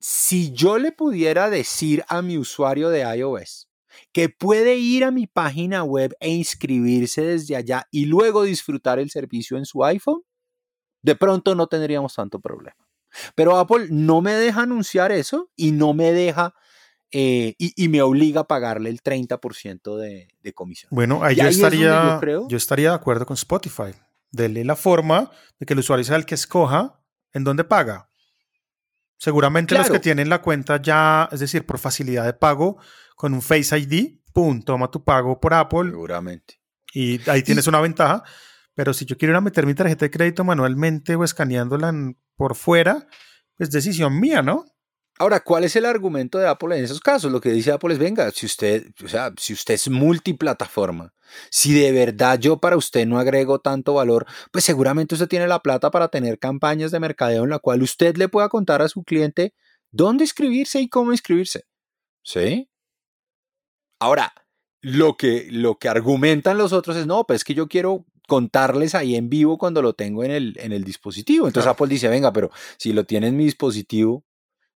[0.00, 3.68] si yo le pudiera decir a mi usuario de iOS
[4.12, 9.10] que puede ir a mi página web e inscribirse desde allá y luego disfrutar el
[9.10, 10.22] servicio en su iPhone,
[11.02, 12.88] de pronto no tendríamos tanto problema.
[13.34, 16.54] Pero Apple no me deja anunciar eso y no me deja
[17.12, 20.88] eh, y, y me obliga a pagarle el 30% de, de comisión.
[20.92, 23.92] Bueno, ahí yo ahí es donde estaría, yo creo- yo estaría de acuerdo con Spotify.
[24.32, 27.00] Dele la forma de que el usuario sea el que escoja
[27.32, 28.08] en dónde paga.
[29.16, 32.78] Seguramente los que tienen la cuenta ya, es decir, por facilidad de pago,
[33.16, 36.60] con un Face ID, pum, toma tu pago por Apple Seguramente.
[36.94, 38.22] y ahí tienes una ventaja.
[38.74, 41.92] Pero si yo quiero ir a meter mi tarjeta de crédito manualmente o escaneándola
[42.36, 43.06] por fuera,
[43.58, 44.64] es decisión mía, ¿no?
[45.20, 47.30] Ahora, ¿cuál es el argumento de Apple en esos casos?
[47.30, 51.12] Lo que dice Apple es, venga, si usted, o sea, si usted es multiplataforma,
[51.50, 55.58] si de verdad yo para usted no agrego tanto valor, pues seguramente usted tiene la
[55.60, 59.04] plata para tener campañas de mercadeo en la cual usted le pueda contar a su
[59.04, 59.52] cliente
[59.90, 61.64] dónde inscribirse y cómo inscribirse.
[62.22, 62.70] ¿Sí?
[63.98, 64.32] Ahora,
[64.80, 68.94] lo que, lo que argumentan los otros es, no, pues es que yo quiero contarles
[68.94, 71.46] ahí en vivo cuando lo tengo en el, en el dispositivo.
[71.46, 71.72] Entonces Claro.
[71.74, 74.24] Apple dice, venga, pero si lo tiene en mi dispositivo,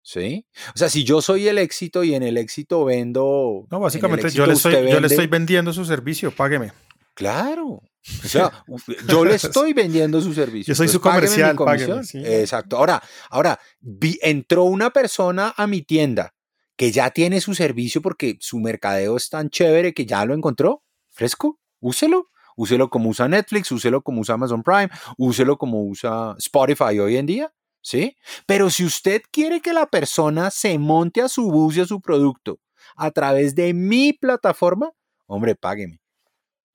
[0.03, 0.45] ¿sí?
[0.75, 3.65] O sea, si yo soy el éxito y en el éxito vendo...
[3.71, 6.71] No, básicamente yo le, estoy, yo le estoy vendiendo su servicio, págueme.
[7.15, 7.65] Claro.
[7.67, 8.51] O sea,
[9.07, 10.71] yo le estoy vendiendo su servicio.
[10.71, 12.05] Yo soy su comercial, págueme, comisión.
[12.05, 12.21] sí.
[12.25, 12.77] Exacto.
[12.77, 16.33] Ahora, ahora vi- entró una persona a mi tienda
[16.75, 20.83] que ya tiene su servicio porque su mercadeo es tan chévere que ya lo encontró.
[21.09, 21.59] Fresco.
[21.79, 22.29] úselo.
[22.55, 27.25] Úselo como usa Netflix, úselo como usa Amazon Prime, úselo como usa Spotify hoy en
[27.25, 27.51] día,
[27.83, 28.17] ¿sí?
[28.47, 32.01] Pero si usted quiere que la persona se monte a su bus y a su
[32.01, 32.59] producto
[32.95, 34.91] a través de mi plataforma,
[35.27, 35.99] hombre, págueme,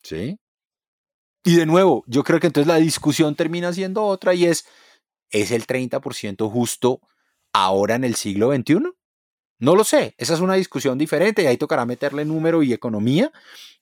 [0.03, 0.39] ¿sí?
[1.45, 4.67] Y de nuevo, yo creo que entonces la discusión termina siendo otra y es,
[5.31, 7.01] ¿es el 30% justo
[7.53, 8.93] ahora en el siglo XXI?
[9.61, 13.33] No lo sé, esa es una discusión diferente y ahí tocará meterle número y economía,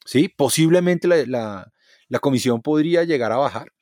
[0.05, 0.29] ¿sí?
[0.29, 1.72] Posiblemente la,
[2.09, 3.72] la comisión podría llegar a bajar,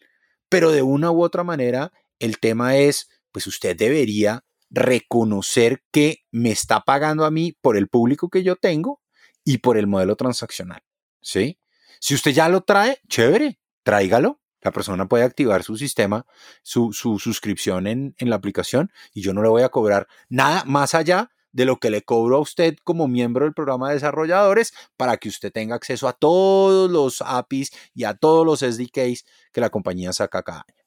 [0.49, 6.53] pero de una u otra manera el tema es, pues usted debería reconocer que me
[6.53, 9.03] está pagando a mí por el público que yo tengo
[9.43, 10.85] y por el modelo transaccional,
[11.21, 11.59] ¿sí?
[11.99, 14.41] Si usted ya lo trae, chévere, tráigalo.
[14.63, 16.27] La persona puede activar su sistema,
[16.63, 20.63] su, su suscripción en, en la aplicación y yo no le voy a cobrar nada
[20.65, 24.73] más allá de lo que le cobro a usted como miembro del programa de desarrolladores
[24.97, 29.61] para que usted tenga acceso a todos los APIs y a todos los SDKs que
[29.61, 30.84] la compañía saca cada año.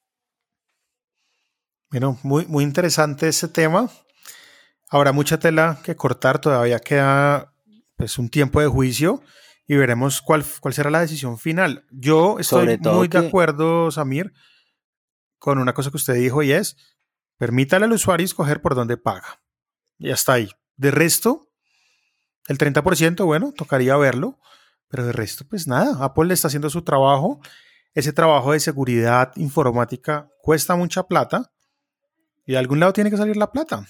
[1.90, 3.90] Bueno, muy, muy interesante ese tema.
[4.90, 7.54] Habrá mucha tela que cortar, todavía queda
[7.96, 9.22] pues, un tiempo de juicio
[9.68, 11.86] y veremos cuál, cuál será la decisión final.
[11.92, 14.34] Yo estoy muy de acuerdo, Samir,
[15.40, 16.76] con una cosa que usted dijo y es,
[17.38, 19.42] permítale al usuario escoger por dónde paga.
[19.98, 20.50] Y hasta ahí.
[20.76, 21.50] De resto,
[22.48, 24.40] el 30%, bueno, tocaría verlo,
[24.90, 27.40] pero de resto, pues nada, Apple le está haciendo su trabajo.
[27.94, 31.52] Ese trabajo de seguridad informática cuesta mucha plata
[32.48, 33.86] y de algún lado tiene que salir la plata.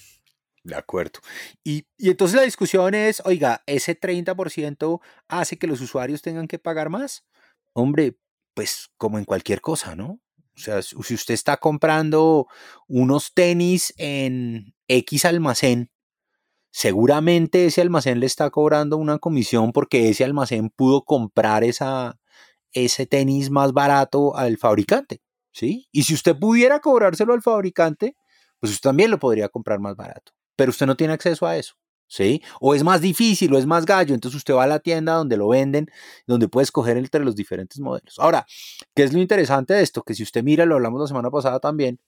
[0.62, 1.20] De acuerdo.
[1.64, 6.58] Y, y, entonces la discusión es, oiga, ¿ese 30% hace que los usuarios tengan que
[6.58, 7.24] pagar más?
[7.72, 8.18] Hombre,
[8.52, 10.20] pues como en cualquier cosa, ¿no?
[10.54, 12.48] O sea, si usted está comprando
[12.86, 15.90] unos tenis en X almacén
[16.70, 22.18] seguramente ese almacén le está cobrando una comisión porque ese almacén pudo comprar esa,
[22.72, 25.20] ese tenis más barato al fabricante,
[25.52, 25.88] ¿sí?
[25.92, 28.16] Y si usted pudiera cobrárselo al fabricante,
[28.60, 31.74] pues usted también lo podría comprar más barato, pero usted no tiene acceso a eso.
[32.10, 32.40] ¿Sí?
[32.58, 35.36] O es más difícil o es más gallo, entonces usted va a la tienda donde
[35.36, 35.90] lo venden,
[36.26, 38.18] donde puede escoger entre los diferentes modelos.
[38.18, 38.46] Ahora,
[38.94, 40.02] ¿qué es lo interesante de esto?
[40.02, 42.00] Que si usted mira, lo hablamos la semana pasada también,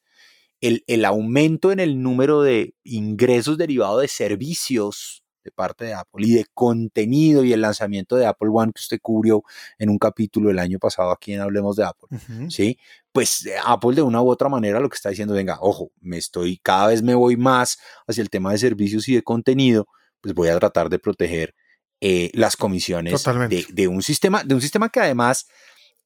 [0.61, 6.35] el, aumento en el número de ingresos derivados de servicios de parte de Apple y
[6.35, 9.43] de contenido y el lanzamiento de Apple One que usted cubrió
[9.79, 12.19] en un capítulo el año pasado aquí en Hablemos de Apple,
[12.49, 12.79] ¿sí?
[13.13, 16.19] Pues eh, Apple de una u otra manera lo que está diciendo, venga, ojo, me
[16.19, 19.89] estoy, cada vez me voy más hacia el tema de servicios y de contenido,
[20.21, 21.55] pues voy a tratar de proteger
[22.01, 25.47] eh, las comisiones de, de, un sistema, de un sistema que además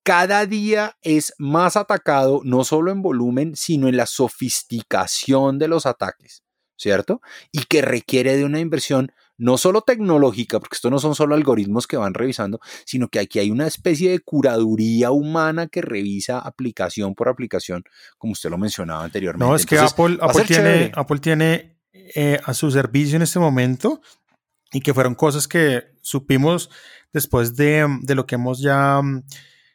[0.05, 5.87] cada día es más atacado, no solo en volumen, sino en la sofisticación de los
[5.87, 6.45] ataques,
[6.77, 7.23] ¿cierto?
[7.51, 11.87] Y que requiere de una inversión no solo tecnológica, porque esto no son solo algoritmos
[11.87, 17.15] que van revisando, sino que aquí hay una especie de curaduría humana que revisa aplicación
[17.15, 17.85] por aplicación,
[18.19, 19.45] como usted lo mencionaba anteriormente.
[19.45, 24.01] No, es que Apple, tiene, Apple, tiene, eh, a su servicio en este momento
[24.73, 26.71] y que fueron cosas que supimos
[27.13, 29.25] después de, de lo que hemos ya mm,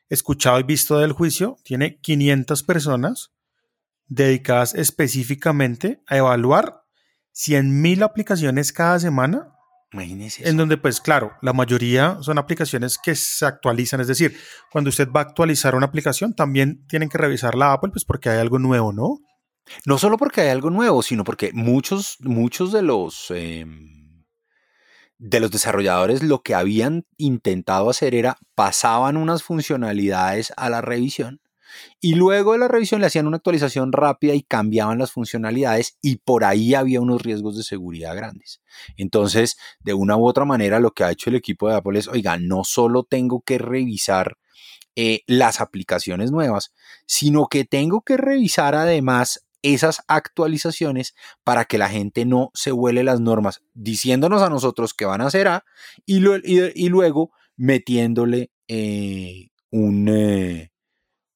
[0.09, 3.31] escuchado y visto del juicio, tiene 500 personas
[4.07, 6.83] dedicadas específicamente a evaluar
[7.39, 9.55] 100.000 aplicaciones cada semana.
[10.45, 14.01] En donde, pues claro, la mayoría son aplicaciones que se actualizan.
[14.01, 14.37] Es decir,
[14.71, 18.29] cuando usted va a actualizar una aplicación, también tienen que revisar la Apple, pues porque
[18.29, 19.19] hay algo nuevo, ¿no?
[19.85, 23.31] No solo porque hay algo nuevo, sino porque muchos, muchos de los...
[23.31, 24.25] Em,
[25.17, 31.41] de los desarrolladores lo que habían intentado hacer era pasaban unas funcionalidades a la revisión
[31.99, 36.17] y luego de la revisión le hacían una actualización rápida y cambiaban las funcionalidades y
[36.17, 38.61] por ahí había unos riesgos de seguridad grandes.
[38.97, 42.07] Entonces, de una u otra manera, lo que ha hecho el equipo de Apple es,
[42.07, 44.37] oiga, no solo tengo que revisar
[44.95, 46.73] eh, las aplicaciones nuevas,
[47.05, 53.03] sino que tengo que revisar además esas actualizaciones para que la gente no se huele
[53.03, 55.65] las normas, diciéndonos a nosotros que van a hacer A
[56.05, 60.71] y, luego metiéndole eh, un, eh,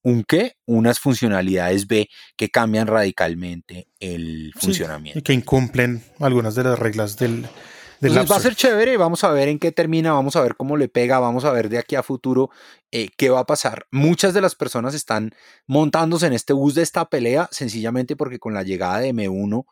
[0.04, 5.20] un qué, unas funcionalidades B que cambian radicalmente el funcionamiento.
[5.20, 7.48] y que incumplen algunas de las reglas del,
[8.10, 10.90] va a ser chévere, vamos a ver en qué termina, vamos a ver cómo le
[10.90, 12.50] pega, vamos a ver de aquí a futuro
[12.92, 13.88] eh, qué va a pasar.
[13.92, 15.32] Muchas de las personas están
[15.68, 19.66] montándose en este bus de esta pelea sencillamente porque con la llegada de M1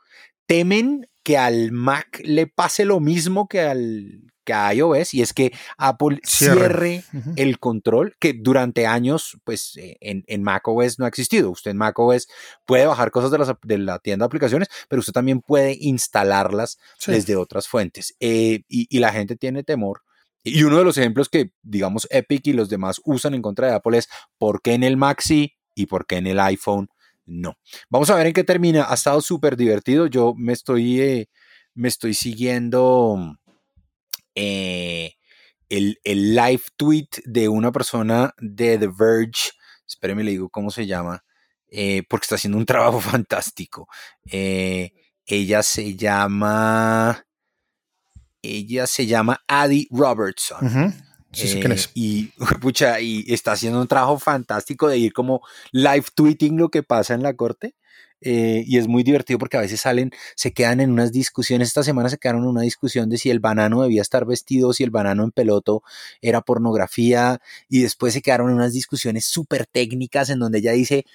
[0.45, 5.34] temen que al Mac le pase lo mismo que al, que a iOS y es
[5.34, 7.04] que Apple cierre,
[7.36, 11.52] el control que durante años pues eh, en, en macOS no ha existido.
[11.52, 12.28] Usted en macOS
[12.66, 16.78] puede bajar cosas de, las, de la tienda de aplicaciones, pero usted también puede instalarlas
[17.06, 18.16] desde otras fuentes.
[18.20, 20.02] Eh, y, y, la gente tiene temor
[20.44, 23.76] y uno de los ejemplos que, digamos, Epic y los demás usan en contra de
[23.76, 26.89] Apple es por qué en el Mac sí y por qué en el iPhone
[27.26, 27.58] no.
[27.89, 28.86] Vamos a ver en qué termina.
[28.89, 30.08] Ha estado súper divertido.
[30.08, 31.30] Yo me estoy, eh,
[31.76, 33.38] me estoy siguiendo
[34.36, 35.13] eh,
[35.69, 39.51] el, el, live tweet de una persona de The Verge.
[39.88, 41.23] Espéreme, le digo cómo se llama.
[41.69, 43.88] Eh, porque está haciendo un trabajo fantástico.
[44.25, 47.25] ella se llama.
[48.43, 50.93] Ella se llama Addie Robertson.
[51.93, 52.25] y,
[52.61, 57.13] pucha, y está haciendo un trabajo fantástico de ir como live tweeting lo que pasa
[57.13, 57.75] en la corte.
[58.22, 61.69] Eh, y es muy divertido porque a veces salen, se quedan en unas discusiones.
[61.69, 64.84] Esta semana se quedaron en una discusión de si el banano debía estar vestido, si
[64.84, 65.84] el banano en peloto
[66.22, 67.41] era pornografía.
[67.69, 71.05] Y después se quedaron en unas discusiones súper técnicas en donde ella dice,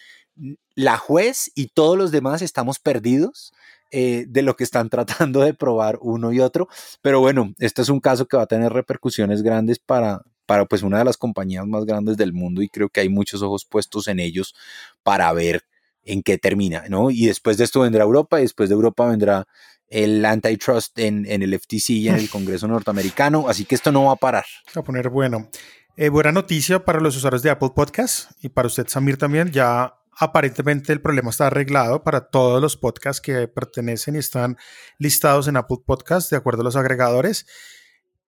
[0.74, 3.52] la juez y todos los demás estamos perdidos.
[3.92, 6.68] Eh, de lo que están tratando de probar uno y otro.
[7.02, 10.82] Pero bueno, este es un caso que va a tener repercusiones grandes para, para pues
[10.82, 14.08] una de las compañías más grandes del mundo y creo que hay muchos ojos puestos
[14.08, 14.56] en ellos
[15.04, 15.62] para ver
[16.06, 17.10] en qué termina, ¿no?
[17.10, 19.46] Y después de esto vendrá Europa y después de Europa vendrá
[19.88, 24.04] el antitrust en, en el FTC y en el Congreso norteamericano, así que esto no
[24.04, 24.44] va a parar.
[24.74, 25.50] A poner bueno.
[25.98, 29.50] Eh, buena noticia para los usuarios de Apple Podcast y para usted, Samir, también.
[29.50, 34.56] Ya aparentemente el problema está arreglado para todos los podcasts que pertenecen y están
[34.98, 37.46] listados en Apple Podcasts de acuerdo a los agregadores.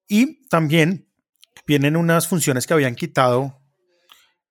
[0.07, 1.09] Y también
[1.66, 3.58] vienen unas funciones que habían quitado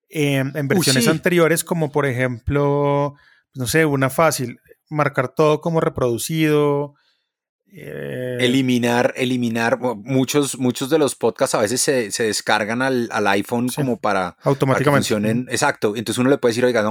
[0.10, 3.16] en, versiones anteriores, como por ejemplo,
[3.54, 6.96] no sé, una fácil, marcar todo como reproducido,
[7.70, 14.00] eh, eliminar, eliminar, muchos, muchos de los podcasts a veces se, descargan al, iPhone como
[14.00, 15.14] para, automáticamente.
[15.54, 16.84] exacto, entonces uno le puede decir, oiga,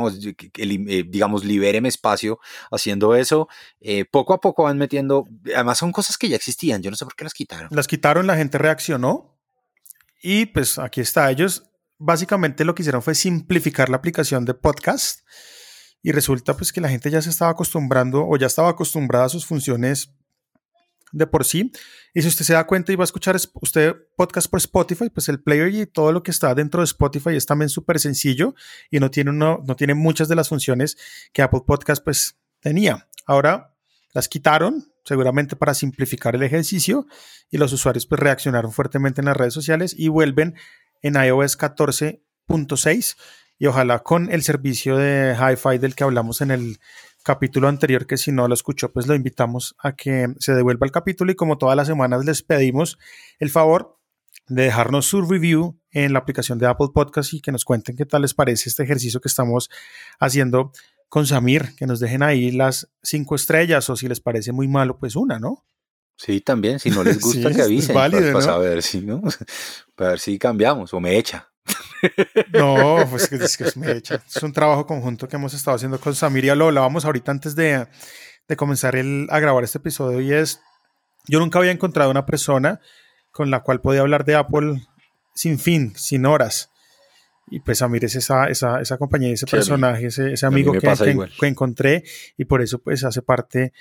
[0.58, 2.38] eh, digamos, libéreme espacio
[2.70, 3.48] haciendo eso.
[3.80, 7.06] Eh, poco a poco van metiendo, además son cosas que ya existían, yo no sé
[7.06, 7.68] por qué las quitaron.
[7.70, 9.34] Las quitaron, la gente reaccionó
[10.22, 15.20] y pues aquí está, ellos básicamente lo que hicieron fue simplificar la aplicación de podcast
[16.02, 19.28] y resulta pues que la gente ya se estaba acostumbrando o ya estaba acostumbrada a
[19.28, 20.12] sus funciones
[21.12, 21.72] de por sí.
[22.14, 25.28] Y si usted se da cuenta y va a escuchar usted podcast por Spotify, pues
[25.28, 28.54] el player y todo lo que está dentro de Spotify es también súper sencillo
[28.90, 30.96] y no tiene, no tiene muchas de las funciones
[31.32, 33.08] que Apple Podcast pues tenía.
[33.26, 33.74] Ahora
[34.12, 37.06] las quitaron, seguramente para simplificar el ejercicio
[37.50, 40.54] y los usuarios pues reaccionaron fuertemente en las redes sociales y vuelven
[41.06, 43.16] en iOS 14.6
[43.58, 46.78] y ojalá con el servicio de Hi-Fi del que hablamos en el
[47.22, 50.92] capítulo anterior, que si no lo escuchó, pues lo invitamos a que se devuelva el
[50.92, 52.98] capítulo y como todas las semanas les pedimos
[53.38, 53.98] el favor
[54.48, 58.06] de dejarnos su review en la aplicación de Apple Podcast y que nos cuenten qué
[58.06, 59.70] tal les parece este ejercicio que estamos
[60.20, 60.72] haciendo
[61.08, 64.98] con Samir, que nos dejen ahí las cinco estrellas o si les parece muy malo,
[64.98, 65.64] pues una, ¿no?
[66.16, 69.22] Sí, también, si no les gusta que avisen, válido, para, saber si, ¿no?
[69.94, 71.48] Para ver si cambiamos o me echa.
[72.52, 76.14] No, pues que, es, que es, es, un trabajo conjunto que hemos estado haciendo con
[76.14, 77.86] Samir y lo hablábamos ahorita antes de,
[78.46, 80.60] de comenzar el, a grabar este episodio y es,
[81.26, 82.80] yo nunca había encontrado una persona
[83.32, 84.86] con la cual podía hablar de Apple
[85.34, 86.70] sin fin, sin horas.
[87.48, 91.28] Y pues Samir es esa, esa, esa compañía, ese personaje, ese, ese amigo que, que,
[91.38, 92.02] que, encontré
[92.36, 93.72] y por eso pues hace parte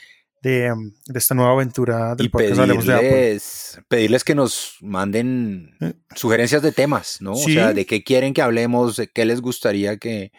[0.46, 3.40] Um, de, esta nueva aventura del y podcast pedirles, de Apple.
[3.88, 5.94] Pedirles que nos manden eh.
[6.16, 7.32] sugerencias de temas, ¿no?
[7.32, 10.32] O sea, de qué quieren que hablemos, de qué les gustaría que,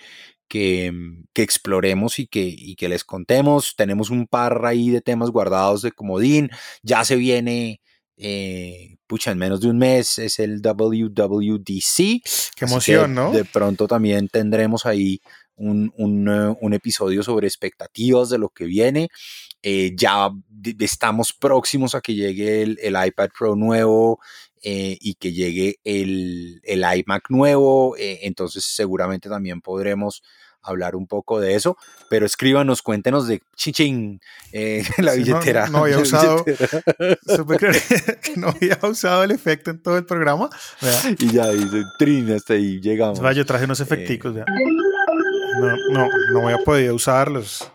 [0.47, 3.75] que, um, que exploremos y que, y que les contemos.
[3.77, 6.51] Tenemos un par ahí de temas guardados de comodín.
[6.83, 7.81] Ya se viene
[8.17, 12.23] eh, pucha, en menos de un mes es el WWDC.
[12.55, 13.33] Qué emoción, ¿no?
[13.33, 15.21] De pronto también tendremos ahí
[15.57, 19.09] un, un, uh, un, episodio sobre expectativas de lo que viene.
[19.69, 20.31] Eh, ya
[20.79, 24.21] estamos próximos a que llegue el, el iPad Pro nuevo
[24.63, 27.97] eh, y que llegue el, el iMac nuevo.
[27.97, 30.23] Eh, entonces seguramente también podremos
[30.63, 31.77] hablar un poco de eso,
[32.09, 34.21] pero escríbanos, cuéntenos de chichín,
[34.99, 35.67] la billetera.
[35.67, 36.45] No, había usado,
[38.37, 40.49] no había usado el efecto en todo el programa.
[41.19, 43.19] Y ya dice, trin, hasta ahí llegamos.
[43.35, 44.33] yo traje unos efecticos.
[44.33, 47.69] No, no, no voy a poder usarlos.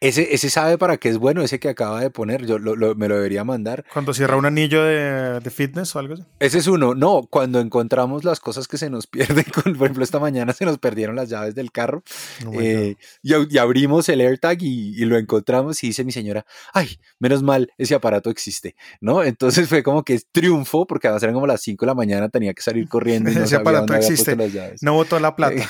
[0.00, 3.16] Ese, ese sabe para qué es bueno, ese que acaba de poner, yo me lo
[3.16, 3.84] debería mandar.
[3.92, 6.24] Cuando cierra un anillo de, de, fitness o algo así.
[6.40, 10.18] Ese es uno, no, cuando encontramos las cosas que se nos pierden, por ejemplo, esta
[10.18, 12.02] mañana se nos perdieron las llaves del carro
[12.46, 16.98] oh eh, y, abrimos el AirTag y, y, lo encontramos y dice mi señora, ay,
[17.18, 19.22] menos mal, ese aparato existe, ¿no?
[19.22, 22.28] Entonces fue como que es triunfo, porque a ser como las 5 de la mañana,
[22.28, 23.30] tenía que salir corriendo.
[23.30, 24.36] Y no ese aparato existe,
[24.80, 25.68] no botó la plata.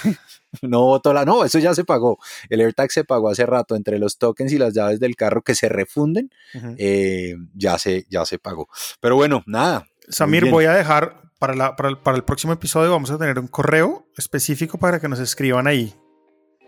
[0.63, 2.19] no votó la, no, eso ya se pagó.
[2.49, 5.55] El AirTag se pagó hace rato entre los tokens y las llaves del carro que
[5.55, 6.31] se refunden,
[6.79, 8.69] eh, ya, se, ya se pagó.
[9.01, 9.87] Pero bueno, nada.
[10.09, 13.39] Samir, voy a dejar para, la, para, el, para el próximo episodio vamos a tener
[13.39, 15.95] un correo específico para que nos escriban ahí.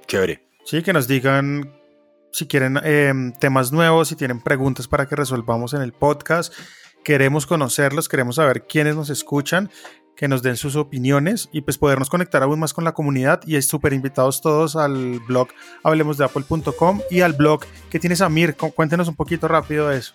[0.06, 0.48] Chévere.
[0.64, 1.72] Sí, que nos digan
[2.32, 6.52] si quieren eh, temas nuevos, si tienen preguntas para que resolvamos en el podcast.
[7.02, 9.70] Queremos conocerlos, queremos saber quiénes nos escuchan,
[10.16, 13.40] que nos den sus opiniones y pues podernos conectar aún más con la comunidad.
[13.46, 15.48] Y es súper invitados todos al blog
[15.82, 17.60] hablemosdeapple.com y al blog
[17.90, 18.56] que tiene Samir.
[18.56, 20.14] Cu- Cuéntenos un poquito rápido de eso.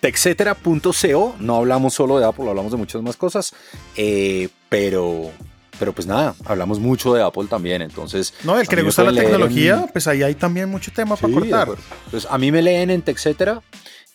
[0.00, 3.54] Texetera.co, no hablamos solo de Apple, hablamos de muchas más cosas,
[3.96, 5.30] eh, pero,
[5.78, 8.34] pero pues nada, hablamos mucho de Apple también, entonces...
[8.44, 11.22] No, el que le gusta la tecnología, en- pues ahí hay también mucho tema Sí,
[11.22, 11.68] para cortar.
[12.06, 13.62] Entonces, a mí me leen en Texetera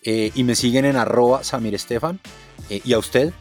[0.03, 2.19] eh, y me siguen en arroba Samir Estefan.
[2.69, 3.31] eh, ¿Y a usted?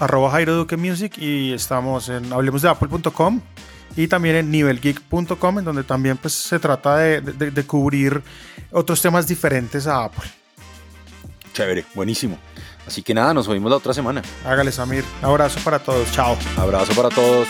[0.00, 3.40] Arroba Jairo Duque Music y estamos en hablemosdeapple.com
[3.96, 8.22] y también en nivelgeek.com en donde también pues se trata de, de- de cubrir
[8.72, 10.28] otros temas diferentes a Apple.
[11.52, 12.38] Chévere, buenísimo.
[12.86, 14.20] Así que nada, nos oímos la otra semana.
[14.44, 16.36] Hágale Samir, abrazo para todos, chao.
[16.58, 17.48] Abrazo para todos.